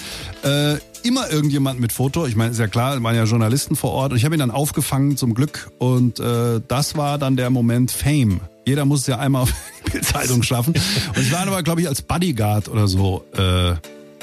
[0.42, 2.26] äh, immer irgendjemand mit Foto.
[2.26, 4.12] Ich meine, ist ja klar, waren ja Journalisten vor Ort.
[4.12, 5.70] Und ich habe ihn dann aufgefangen zum Glück.
[5.78, 8.40] Und äh, das war dann der Moment Fame.
[8.66, 9.52] Jeder muss es ja einmal auf
[9.86, 10.74] die Bild-Zeitung schaffen.
[10.74, 13.76] Und ich war aber, glaube ich, als Bodyguard oder so äh,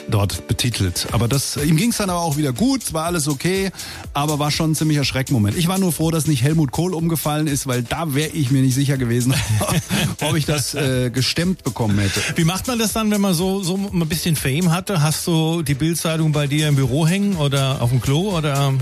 [0.09, 1.07] dort betitelt.
[1.11, 3.71] Aber das, ihm ging es dann aber auch wieder gut, war alles okay,
[4.13, 5.57] aber war schon ein ziemlicher Schreckmoment.
[5.57, 8.61] Ich war nur froh, dass nicht Helmut Kohl umgefallen ist, weil da wäre ich mir
[8.61, 9.33] nicht sicher gewesen,
[10.21, 12.21] ob ich das äh, gestemmt bekommen hätte.
[12.35, 15.01] Wie macht man das dann, wenn man so, so ein bisschen Fame hatte?
[15.01, 18.73] Hast du die Bildzeitung bei dir im Büro hängen oder auf dem Klo oder?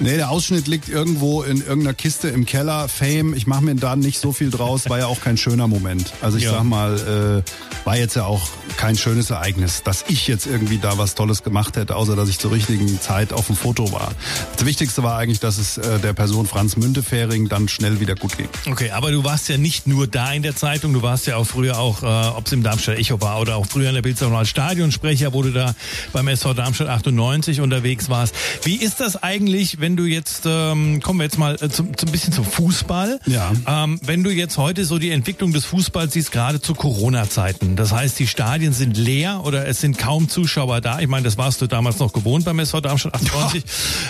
[0.00, 2.86] Nee, der Ausschnitt liegt irgendwo in irgendeiner Kiste im Keller.
[2.88, 6.12] Fame, ich mache mir da nicht so viel draus, war ja auch kein schöner Moment.
[6.22, 6.52] Also ich Ja.
[6.52, 10.98] sag mal, äh, war jetzt ja auch kein schönes Ereignis, dass ich jetzt irgendwie da
[10.98, 14.12] was Tolles gemacht hätte, außer dass ich zur richtigen Zeit auf dem Foto war.
[14.56, 18.36] Das Wichtigste war eigentlich, dass es äh, der Person Franz Müntefering dann schnell wieder gut
[18.38, 18.48] ging.
[18.70, 21.44] Okay, aber du warst ja nicht nur da in der Zeitung, du warst ja auch
[21.46, 24.36] früher auch, äh, ob es im Darmstadt Echo war oder auch früher in der Bildzeitung
[24.36, 25.74] als Stadionsprecher, wo du da
[26.12, 28.32] beim SV Darmstadt 98 unterwegs warst.
[28.62, 32.10] Wie ist das eigentlich, wenn du jetzt, ähm, kommen wir jetzt mal äh, zum, zum
[32.10, 33.20] bisschen zum Fußball.
[33.26, 33.52] Ja.
[33.66, 37.76] Ähm, wenn du jetzt heute so die Entwicklung des Fußballs siehst, gerade zu Corona-Zeiten.
[37.76, 41.00] Das heißt, die Stadien sind leer oder es sind kaum Zuschauer da.
[41.00, 43.64] Ich meine, das warst du damals noch gewohnt beim SV Darmstadt 98.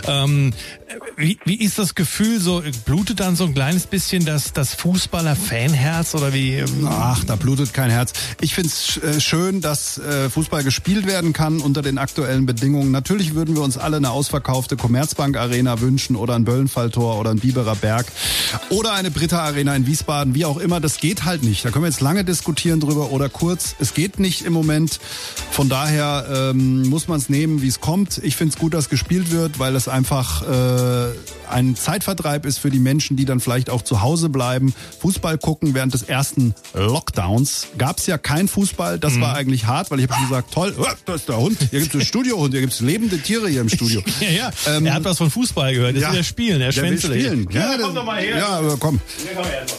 [0.06, 0.52] Ähm,
[1.16, 2.62] wie, wie ist das Gefühl so?
[2.84, 6.56] Blutet dann so ein kleines bisschen das, das Fußballer-Fanherz oder wie?
[6.56, 8.12] ähm, Ach, da blutet kein Herz.
[8.40, 12.90] Ich find's äh, schön, dass äh, Fußball gespielt werden kann unter den aktuellen Bedingungen.
[12.90, 17.76] Natürlich würden wir uns alle eine ausverkaufte Commerzbank-Arena wünschen oder ein Böllenfalltor oder ein Biberer
[17.76, 18.06] Berg
[18.70, 20.80] oder eine Britta-Arena in Wiesbaden, wie auch immer.
[20.80, 21.64] Das geht halt nicht.
[21.64, 23.74] Da können wir jetzt lange diskutieren drüber oder kurz.
[23.78, 25.00] Es geht nicht im Moment.
[25.50, 28.18] Von daher ähm, muss man es nehmen, wie es kommt.
[28.18, 31.12] Ich find's gut, dass gespielt wird, weil es einfach äh,
[31.50, 35.74] ein Zeitvertreib ist für die Menschen, die dann vielleicht auch zu Hause bleiben, Fußball gucken.
[35.74, 38.98] Während des ersten Lockdowns gab's ja kein Fußball.
[38.98, 41.58] Das war eigentlich hart, weil ich habe schon gesagt, toll, oh, da ist der Hund,
[41.70, 44.02] hier gibt's einen Studiohund, hier gibt's lebende Tiere hier im Studio.
[44.20, 44.50] Ja, ja.
[44.66, 45.94] Ähm, er hat was von Fußball gehört.
[45.94, 47.20] Will ja spielen, der der will Schwänzele.
[47.20, 47.48] spielen.
[47.52, 48.36] Ja, komm der- doch mal her.
[48.38, 49.00] Ja, komm.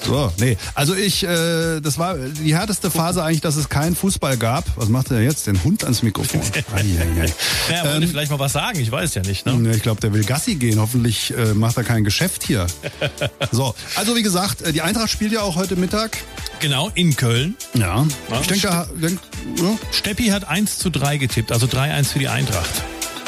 [0.06, 0.58] So, nee.
[0.76, 4.66] Also ich, äh, das war die härteste Phase eigentlich, dass es keinen Fußball gab.
[4.76, 5.48] Was macht er jetzt?
[5.48, 6.42] Den Hund ans Mikrofon.
[6.74, 7.34] Ei, ei, ei.
[7.70, 9.46] Ja, er wollte vielleicht mal was sagen, ich weiß ja nicht.
[9.46, 9.60] Ne?
[9.66, 10.80] Ja, Ich glaube, der will Gassi gehen.
[10.80, 12.68] Hoffentlich äh, macht er kein Geschäft hier.
[13.52, 16.18] So, also wie gesagt, äh, die Eintracht spielt ja auch heute Mittag.
[16.60, 17.56] Genau, in Köln.
[17.74, 18.06] Ja.
[18.30, 19.20] Ja, Ich denke, da- denk,
[19.58, 19.78] ja.
[19.92, 22.70] Steppi hat 1 zu 3 getippt, also 3-1 für die Eintracht.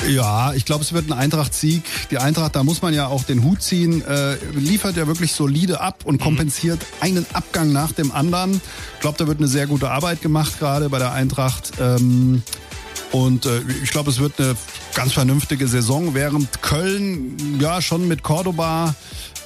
[0.07, 1.83] Ja, ich glaube, es wird ein Eintracht-Sieg.
[2.09, 5.79] Die Eintracht, da muss man ja auch den Hut ziehen, äh, liefert ja wirklich solide
[5.79, 8.61] ab und kompensiert einen Abgang nach dem anderen.
[8.95, 11.73] Ich glaube, da wird eine sehr gute Arbeit gemacht gerade bei der Eintracht.
[11.79, 12.41] Ähm,
[13.11, 14.55] und äh, ich glaube, es wird eine
[14.95, 18.95] ganz vernünftige Saison, während Köln ja schon mit Cordoba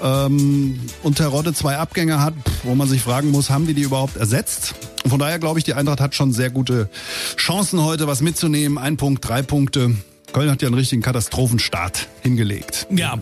[0.01, 4.17] ähm, und Terodde zwei Abgänge hat, wo man sich fragen muss, haben die die überhaupt
[4.17, 4.75] ersetzt?
[5.03, 6.89] Und von daher glaube ich, die Eintracht hat schon sehr gute
[7.37, 8.77] Chancen heute was mitzunehmen.
[8.77, 9.95] Ein Punkt, drei Punkte.
[10.33, 12.87] Köln hat ja einen richtigen Katastrophenstart hingelegt.
[12.89, 13.17] Ja,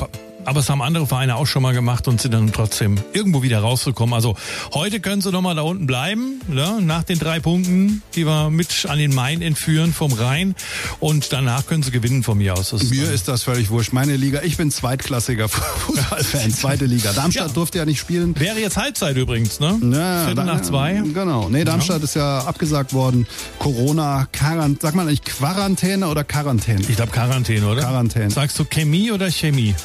[0.45, 3.60] aber, es haben andere Vereine auch schon mal gemacht und sind dann trotzdem irgendwo wieder
[3.60, 4.13] rausgekommen.
[4.13, 4.36] Also
[4.73, 6.79] heute können sie noch mal da unten bleiben, ne?
[6.82, 10.56] nach den drei Punkten, die wir mit an den Main entführen vom Rhein.
[10.99, 12.69] Und danach können sie gewinnen von mir aus.
[12.71, 13.93] Das Mir ist das völlig wurscht.
[13.93, 17.13] Meine Liga, ich bin zweitklassiger Fußballfan, zweite Liga.
[17.13, 17.53] Darmstadt Ja.
[17.53, 18.38] durfte ja nicht spielen.
[18.39, 19.79] Wäre jetzt Halbzeit übrigens, ne?
[19.93, 21.01] Ja, Viertel nach zwei.
[21.13, 21.49] Genau.
[21.49, 23.27] Nee, Darmstadt ist ja abgesagt worden.
[23.60, 26.82] Corona, Quarant sagt man eigentlich Quarantäne oder Quarantäne?
[26.88, 27.82] Ich glaube Quarantäne, oder?
[27.82, 28.29] Quarantäne.
[28.32, 29.75] Sagst du Chemie oder Chemie?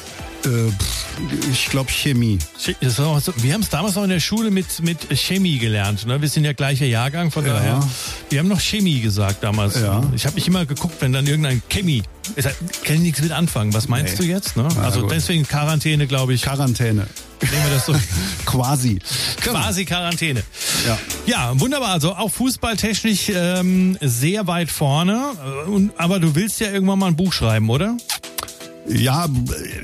[0.45, 0.71] Äh,
[1.51, 2.39] ich glaube Chemie.
[2.81, 6.05] So- Wir haben es damals noch in der Schule mit, mit Chemie gelernt.
[6.05, 6.21] Ne?
[6.21, 7.53] Wir sind ja gleicher Jahrgang, von Ja.
[7.53, 7.79] daher.
[8.29, 9.75] Wir haben noch Chemie gesagt damals.
[9.81, 10.01] Ja.
[10.15, 12.03] Ich habe mich immer geguckt, wenn dann irgendein Chemie.
[12.35, 13.73] Ich kann ich nichts mit anfangen.
[13.73, 14.25] Was meinst Nee.
[14.25, 14.55] du jetzt?
[14.55, 14.67] Ne?
[14.81, 15.11] Also gut.
[15.11, 16.43] deswegen Quarantäne, glaube ich.
[16.43, 17.07] Quarantäne.
[17.41, 17.95] Nehmen wir das so.
[18.45, 18.99] Quasi.
[19.41, 20.43] Quasi Quarantäne.
[20.87, 20.97] Ja.
[21.25, 21.89] Ja, wunderbar.
[21.89, 25.19] Also auch fußballtechnisch ähm, sehr weit vorne.
[25.67, 27.97] Und, aber du willst ja irgendwann mal ein Buch schreiben, oder?
[28.89, 29.27] Ja,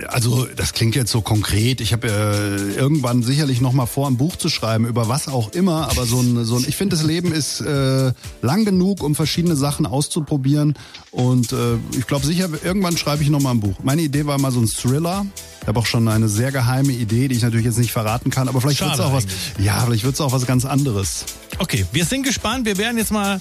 [0.08, 1.80] also das klingt jetzt so konkret.
[1.80, 5.52] Ich habe äh, irgendwann sicherlich noch mal vor, ein Buch zu schreiben über was auch
[5.52, 5.90] immer.
[5.92, 9.56] Aber so ein, so ein ich finde, das Leben ist äh, lang genug, um verschiedene
[9.56, 10.74] Sachen auszuprobieren.
[11.12, 13.76] Und äh, ich glaube sicher, irgendwann schreibe ich noch mal ein Buch.
[13.84, 15.26] Meine Idee war mal so ein Thriller.
[15.62, 18.48] Ich habe auch schon eine sehr geheime Idee, die ich natürlich jetzt nicht verraten kann.
[18.48, 19.26] Aber vielleicht wird es auch was.
[19.58, 21.26] Ja, vielleicht wird es auch was ganz anderes.
[21.58, 22.66] Okay, wir sind gespannt.
[22.66, 23.40] Wir werden jetzt mal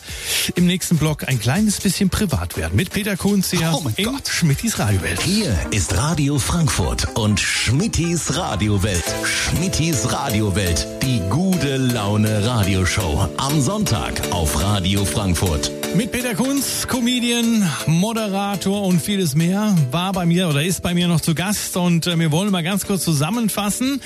[0.55, 4.05] im nächsten Blog ein kleines bisschen privat werden mit Peter Kunz hier Oh mein in
[4.05, 4.29] Gott.
[4.29, 5.21] Schmittis Radiowelt.
[5.23, 9.05] Hier ist Radio Frankfurt und Schmittis Radiowelt.
[9.25, 13.29] Schmittis Radiowelt, die gute Laune Radioshow.
[13.37, 15.84] Am Sonntag auf Radio Frankfurt.
[15.97, 21.07] Mit Peter Kunz, Comedian, Moderator und vieles mehr, war bei mir oder ist bei mir
[21.07, 24.01] noch zu Gast und äh, wir wollen mal ganz kurz zusammenfassen.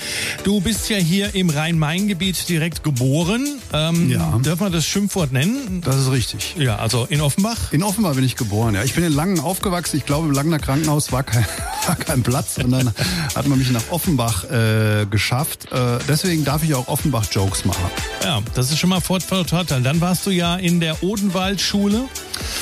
[0.44, 3.46] Du bist ja hier im Rhein-Main-Gebiet direkt geboren.
[3.72, 4.38] Ähm, Ja.
[4.44, 5.80] Dürfen wir das Schimpfwort nennen?
[5.82, 6.56] Das ist richtig.
[6.58, 7.72] Ja, also in Offenbach.
[7.72, 8.84] In Offenbach bin ich geboren, ja.
[8.84, 9.96] Ich bin in Langen aufgewachsen.
[9.96, 11.46] Ich glaube, im Langener Krankenhaus war kein,
[11.86, 12.58] war kein Platz.
[12.58, 12.92] Und dann
[13.34, 15.72] hat man mich nach Offenbach äh, geschafft.
[15.72, 17.84] Äh, deswegen darf ich auch Offenbach-Jokes machen.
[18.22, 19.46] Ja, das ist schon mal Vorteil.
[19.82, 21.77] Dann warst du ja in der Odenwaldschule.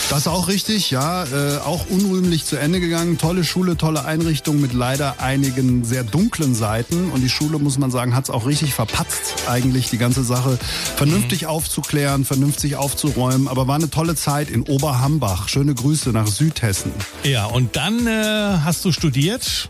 [0.09, 1.25] Das ist auch richtig, ja.
[1.25, 3.19] Äh, auch unrühmlich zu Ende gegangen.
[3.19, 7.11] Tolle Schule, tolle Einrichtung mit leider einigen sehr dunklen Seiten.
[7.11, 10.59] Und die Schule, muss man sagen, hat es auch richtig verpatzt, eigentlich die ganze Sache
[10.97, 13.49] vernünftig aufzuklären, vernünftig aufzuräumen.
[13.49, 15.49] Aber war eine tolle Zeit in Oberhambach.
[15.49, 16.93] Schöne Grüße nach Südhessen.
[17.25, 19.69] Ja, und dann äh, hast du studiert.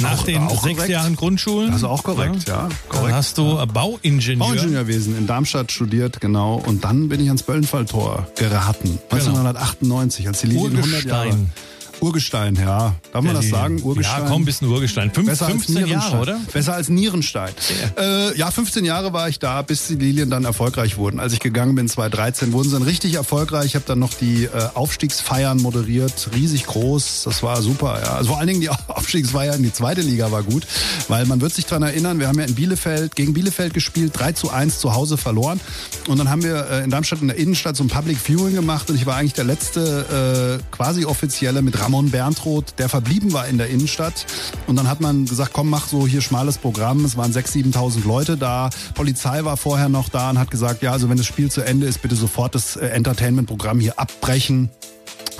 [0.00, 0.88] Nach Auch- den auch sechs korrekt.
[0.90, 1.68] Jahren Grundschulen.
[1.68, 3.14] Das ist auch korrekt, ja, Dann korrekt.
[3.14, 4.36] hast du Bauingenieur.
[4.46, 6.56] Bauingenieurwesen in Darmstadt studiert, genau.
[6.56, 8.98] Und dann bin ich ans Böllenfalltor geraten.
[9.10, 11.30] 1998, als die Linien 100 Jahre...
[12.00, 12.56] Urgestein.
[12.56, 12.94] Ja.
[13.12, 13.80] Darf man das sagen?
[13.82, 14.22] Urgestein?
[14.22, 15.10] Ja, komm, bist ein Urgestein.
[15.12, 16.20] Fünf, Besser 15 als Jahre, Nierenstein.
[16.20, 16.40] oder?
[16.52, 17.52] Besser als Nierenstein.
[17.96, 18.02] Ja.
[18.30, 21.20] Äh, ja, 15 Jahre war ich da, bis die Lilien dann erfolgreich wurden.
[21.20, 23.66] Als ich gegangen bin, 2013, wurden sie dann richtig erfolgreich.
[23.66, 27.22] Ich habe dann noch die äh, Aufstiegsfeiern moderiert, riesig groß.
[27.24, 28.00] Das war super.
[28.02, 28.14] Ja.
[28.16, 30.66] Also vor allen Dingen die Aufstiegsfeier in die zweite Liga war gut,
[31.08, 34.32] weil man wird sich dran erinnern, wir haben ja in Bielefeld, gegen Bielefeld gespielt, 3
[34.32, 35.60] zu 1 zu Hause verloren.
[36.08, 38.90] Und dann haben wir äh, in Darmstadt in der Innenstadt so ein Public Viewing gemacht
[38.90, 43.46] und ich war eigentlich der letzte äh, quasi offizielle mit Ramon Berntroth, der verblieben war
[43.46, 44.26] in der Innenstadt.
[44.66, 47.04] Und dann hat man gesagt, komm, mach so hier schmales Programm.
[47.04, 48.70] Es waren 6.000, 7.000 Leute da.
[48.96, 51.86] Polizei war vorher noch da und hat gesagt, ja, also wenn das Spiel zu Ende
[51.86, 54.68] ist, bitte sofort das äh, Entertainment-Programm hier abbrechen.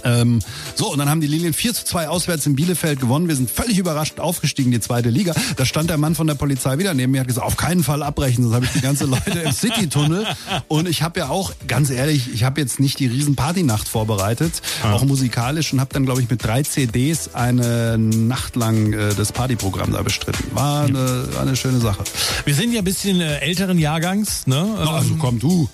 [0.07, 0.39] Ähm,
[0.75, 3.29] so, und dann haben die Lilien 4 zu 2 auswärts in Bielefeld gewonnen.
[3.29, 5.35] Wir sind völlig überrascht aufgestiegen, die zweite Liga.
[5.57, 8.03] Da stand der Mann von der Polizei wieder neben mir, hat gesagt, auf keinen Fall
[8.03, 10.27] abbrechen, sonst habe ich die ganze Leute im City-Tunnel.
[10.69, 14.63] Und ich habe ja auch, ganz ehrlich, ich habe jetzt nicht die riesen Partynacht vorbereitet,
[14.85, 19.33] auch musikalisch, und habe dann, glaube ich, mit drei CDs eine Nacht lang äh, das
[19.33, 20.45] Partyprogramm da bestritten.
[20.53, 22.05] War eine, war eine schöne Sache.
[22.45, 24.67] Wir sind ja ein bisschen äh, älteren Jahrgangs, ne?
[24.77, 25.69] Na, also komm du.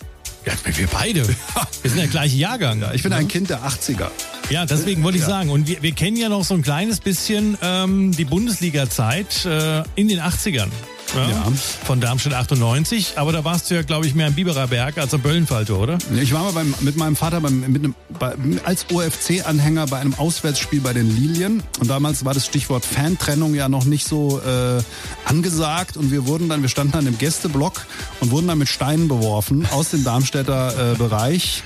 [0.46, 1.26] Ja, wir beide.
[1.82, 2.80] Wir sind der gleiche Jahrgang.
[2.80, 4.08] Ja, ich bin ein Kind der 80er.
[4.50, 5.30] Ja, deswegen wollte ich Ja.
[5.30, 5.50] sagen.
[5.50, 10.06] Und wir, wir kennen ja noch so ein kleines bisschen ähm, die Bundesliga-Zeit äh, in
[10.08, 10.68] den 80ern.
[11.14, 11.52] Ja, Ja.
[11.84, 13.14] Von Darmstadt 98.
[13.16, 15.98] Aber da warst du ja, glaube ich, mehr am Biberer Berg als am Böllenfalltor, oder?
[16.20, 18.34] Ich war mal beim, mit meinem Vater beim, mit einem, bei,
[18.64, 21.62] als OFC-Anhänger bei einem Auswärtsspiel bei den Lilien.
[21.80, 24.82] Und damals war das Stichwort Fantrennung ja noch nicht so äh,
[25.24, 25.96] angesagt.
[25.96, 27.86] Und wir wurden dann, wir standen dann im Gästeblock
[28.20, 31.62] und wurden dann mit Steinen beworfen aus dem Darmstädter äh, Bereich.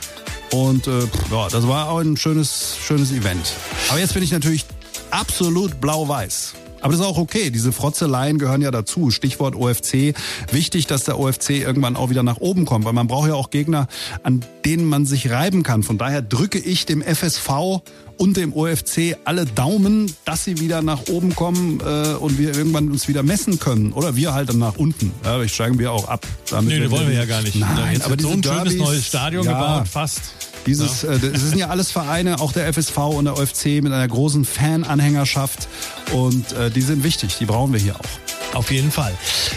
[0.53, 3.53] Und äh, ja, das war auch ein schönes, schönes Event.
[3.91, 4.65] Aber jetzt bin ich natürlich
[5.11, 6.55] absolut blau-weiß.
[6.87, 7.51] Aber das ist auch okay.
[7.51, 9.11] Diese Frotzeleien gehören ja dazu.
[9.11, 10.14] Stichwort OFC.
[10.53, 13.51] Wichtig, dass der OFC irgendwann auch wieder nach oben kommt, weil man braucht ja auch
[13.51, 13.89] Gegner,
[14.22, 15.82] an denen man sich reiben kann.
[15.82, 17.82] Von daher drücke ich dem FSV
[18.19, 22.91] und dem OFC alle Daumen, dass sie wieder nach oben kommen äh, und wir irgendwann
[22.91, 23.93] uns wieder messen können.
[23.93, 25.12] Oder wir halt dann nach unten.
[25.25, 26.27] Ja, aber ich steigen wir auch ab.
[26.51, 27.57] Damit Nee, das wollen wir ja gar nicht.
[27.57, 30.21] Nein, Jetzt aber so ein schönes Derbys, neues Stadion ja, gebaut, fast.
[30.67, 34.09] dieses, äh, das sind ja alles Vereine, auch der FSV und der OFC mit einer
[34.09, 35.69] großen Fan-Anhängerschaft
[36.12, 38.36] und äh, die sind wichtig, die brauchen wir hier auch.
[38.55, 39.13] Auf jeden Fall.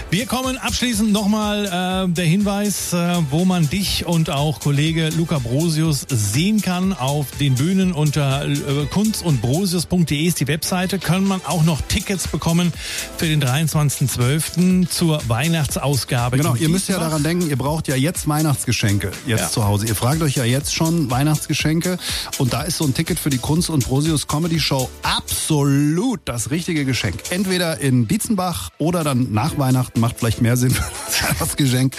[0.09, 1.65] Wir kommen abschließend nochmal
[2.07, 7.27] äh, der Hinweis, äh, wo man dich und auch Kollege Luca Brosius sehen kann auf
[7.39, 8.55] den Bühnen unter äh,
[8.91, 10.99] kunst und brosius.de ist die Webseite.
[10.99, 12.73] Kann man auch noch Tickets bekommen
[13.17, 14.89] für den 23.12.
[14.89, 16.35] zur Weihnachtsausgabe.
[16.37, 19.49] Genau, ihr müsst ja daran denken, ihr braucht ja jetzt Weihnachtsgeschenke jetzt Ja.
[19.49, 19.85] zu Hause.
[19.87, 21.97] Ihr fragt euch ja jetzt schon Weihnachtsgeschenke
[22.37, 26.51] und da ist so ein Ticket für die Kunst und Brosius Comedy Show absolut das
[26.51, 27.21] richtige Geschenk.
[27.29, 30.73] Entweder in Dietzenbach oder dann nach Weihnachten macht vielleicht mehr Sinn
[31.05, 31.95] das Weihnachtsgeschenk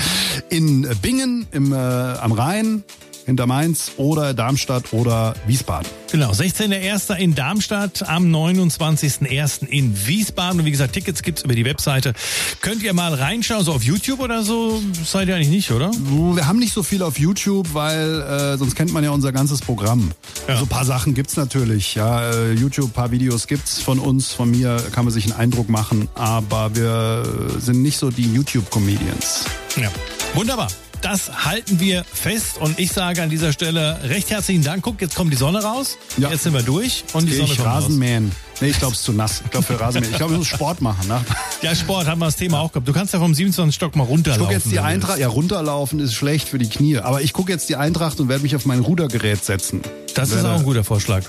[0.48, 2.82] in Bingen im, äh, am Rhein.
[3.30, 5.88] Hinter Mainz oder Darmstadt oder Wiesbaden.
[6.10, 7.14] Genau, 16.01.
[7.16, 9.66] in Darmstadt, am 29.01.
[9.68, 10.58] in Wiesbaden.
[10.58, 12.14] Und wie gesagt, Tickets gibt's über die Webseite.
[12.60, 14.82] Könnt ihr mal reinschauen, so auf YouTube oder so?
[15.04, 15.92] Seid ihr eigentlich nicht, oder?
[15.92, 19.60] Wir haben nicht so viel auf YouTube, weil äh, sonst kennt man ja unser ganzes
[19.60, 20.10] Programm.
[20.48, 20.54] Ja.
[20.54, 21.94] Also ein paar Sachen gibt's natürlich.
[21.94, 25.68] Ja, äh, YouTube, paar Videos gibt's von uns, von mir kann man sich einen Eindruck
[25.68, 26.08] machen.
[26.16, 27.22] Aber wir
[27.60, 29.44] sind nicht so die YouTube-Comedians.
[29.76, 29.90] Ja,
[30.34, 30.66] wunderbar
[31.00, 34.82] das halten wir fest und ich sage an dieser Stelle recht herzlichen Dank.
[34.82, 35.98] Guck, jetzt kommt die Sonne raus.
[36.16, 36.30] Ja.
[36.30, 38.26] Jetzt sind wir durch und die Sonne ich kommt Rasenmähen.
[38.26, 38.60] Raus.
[38.60, 39.42] Nee, ich glaube, es ist zu nass.
[39.44, 40.12] Ich glaube, für Rasenmähen.
[40.12, 41.08] Ich glaube, ich muss Sport machen.
[41.08, 41.20] Ne?
[41.62, 42.88] Ja, Sport haben wir das Thema auch gehabt.
[42.88, 43.74] Du kannst ja vom 27.
[43.74, 44.42] Stock mal runterlaufen.
[44.42, 45.18] Ich gucke jetzt die Eintracht.
[45.18, 46.96] Ja, runterlaufen ist schlecht für die Knie.
[46.98, 49.82] Aber ich gucke jetzt die Eintracht und werde mich auf mein Rudergerät setzen.
[50.14, 51.22] Das ist auch ein guter Vorschlag.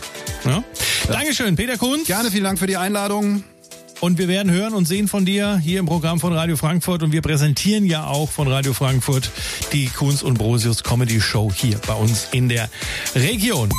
[0.46, 0.52] Ja?
[0.52, 0.64] Ja.
[1.12, 2.02] Dankeschön, Peter Kuhn.
[2.06, 3.44] Gerne, vielen Dank für die Einladung.
[4.02, 7.04] Und wir werden hören und sehen von dir hier im Programm von Radio Frankfurt.
[7.04, 9.30] Und wir präsentieren ja auch von Radio Frankfurt
[9.74, 12.68] die Kunz und Brosius Comedy Show hier bei uns in der
[13.16, 13.70] Region.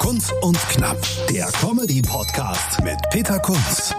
[0.00, 0.98] Kunz und Knapp,
[1.30, 3.94] der Comedy-Podcast mit Peter Kunz.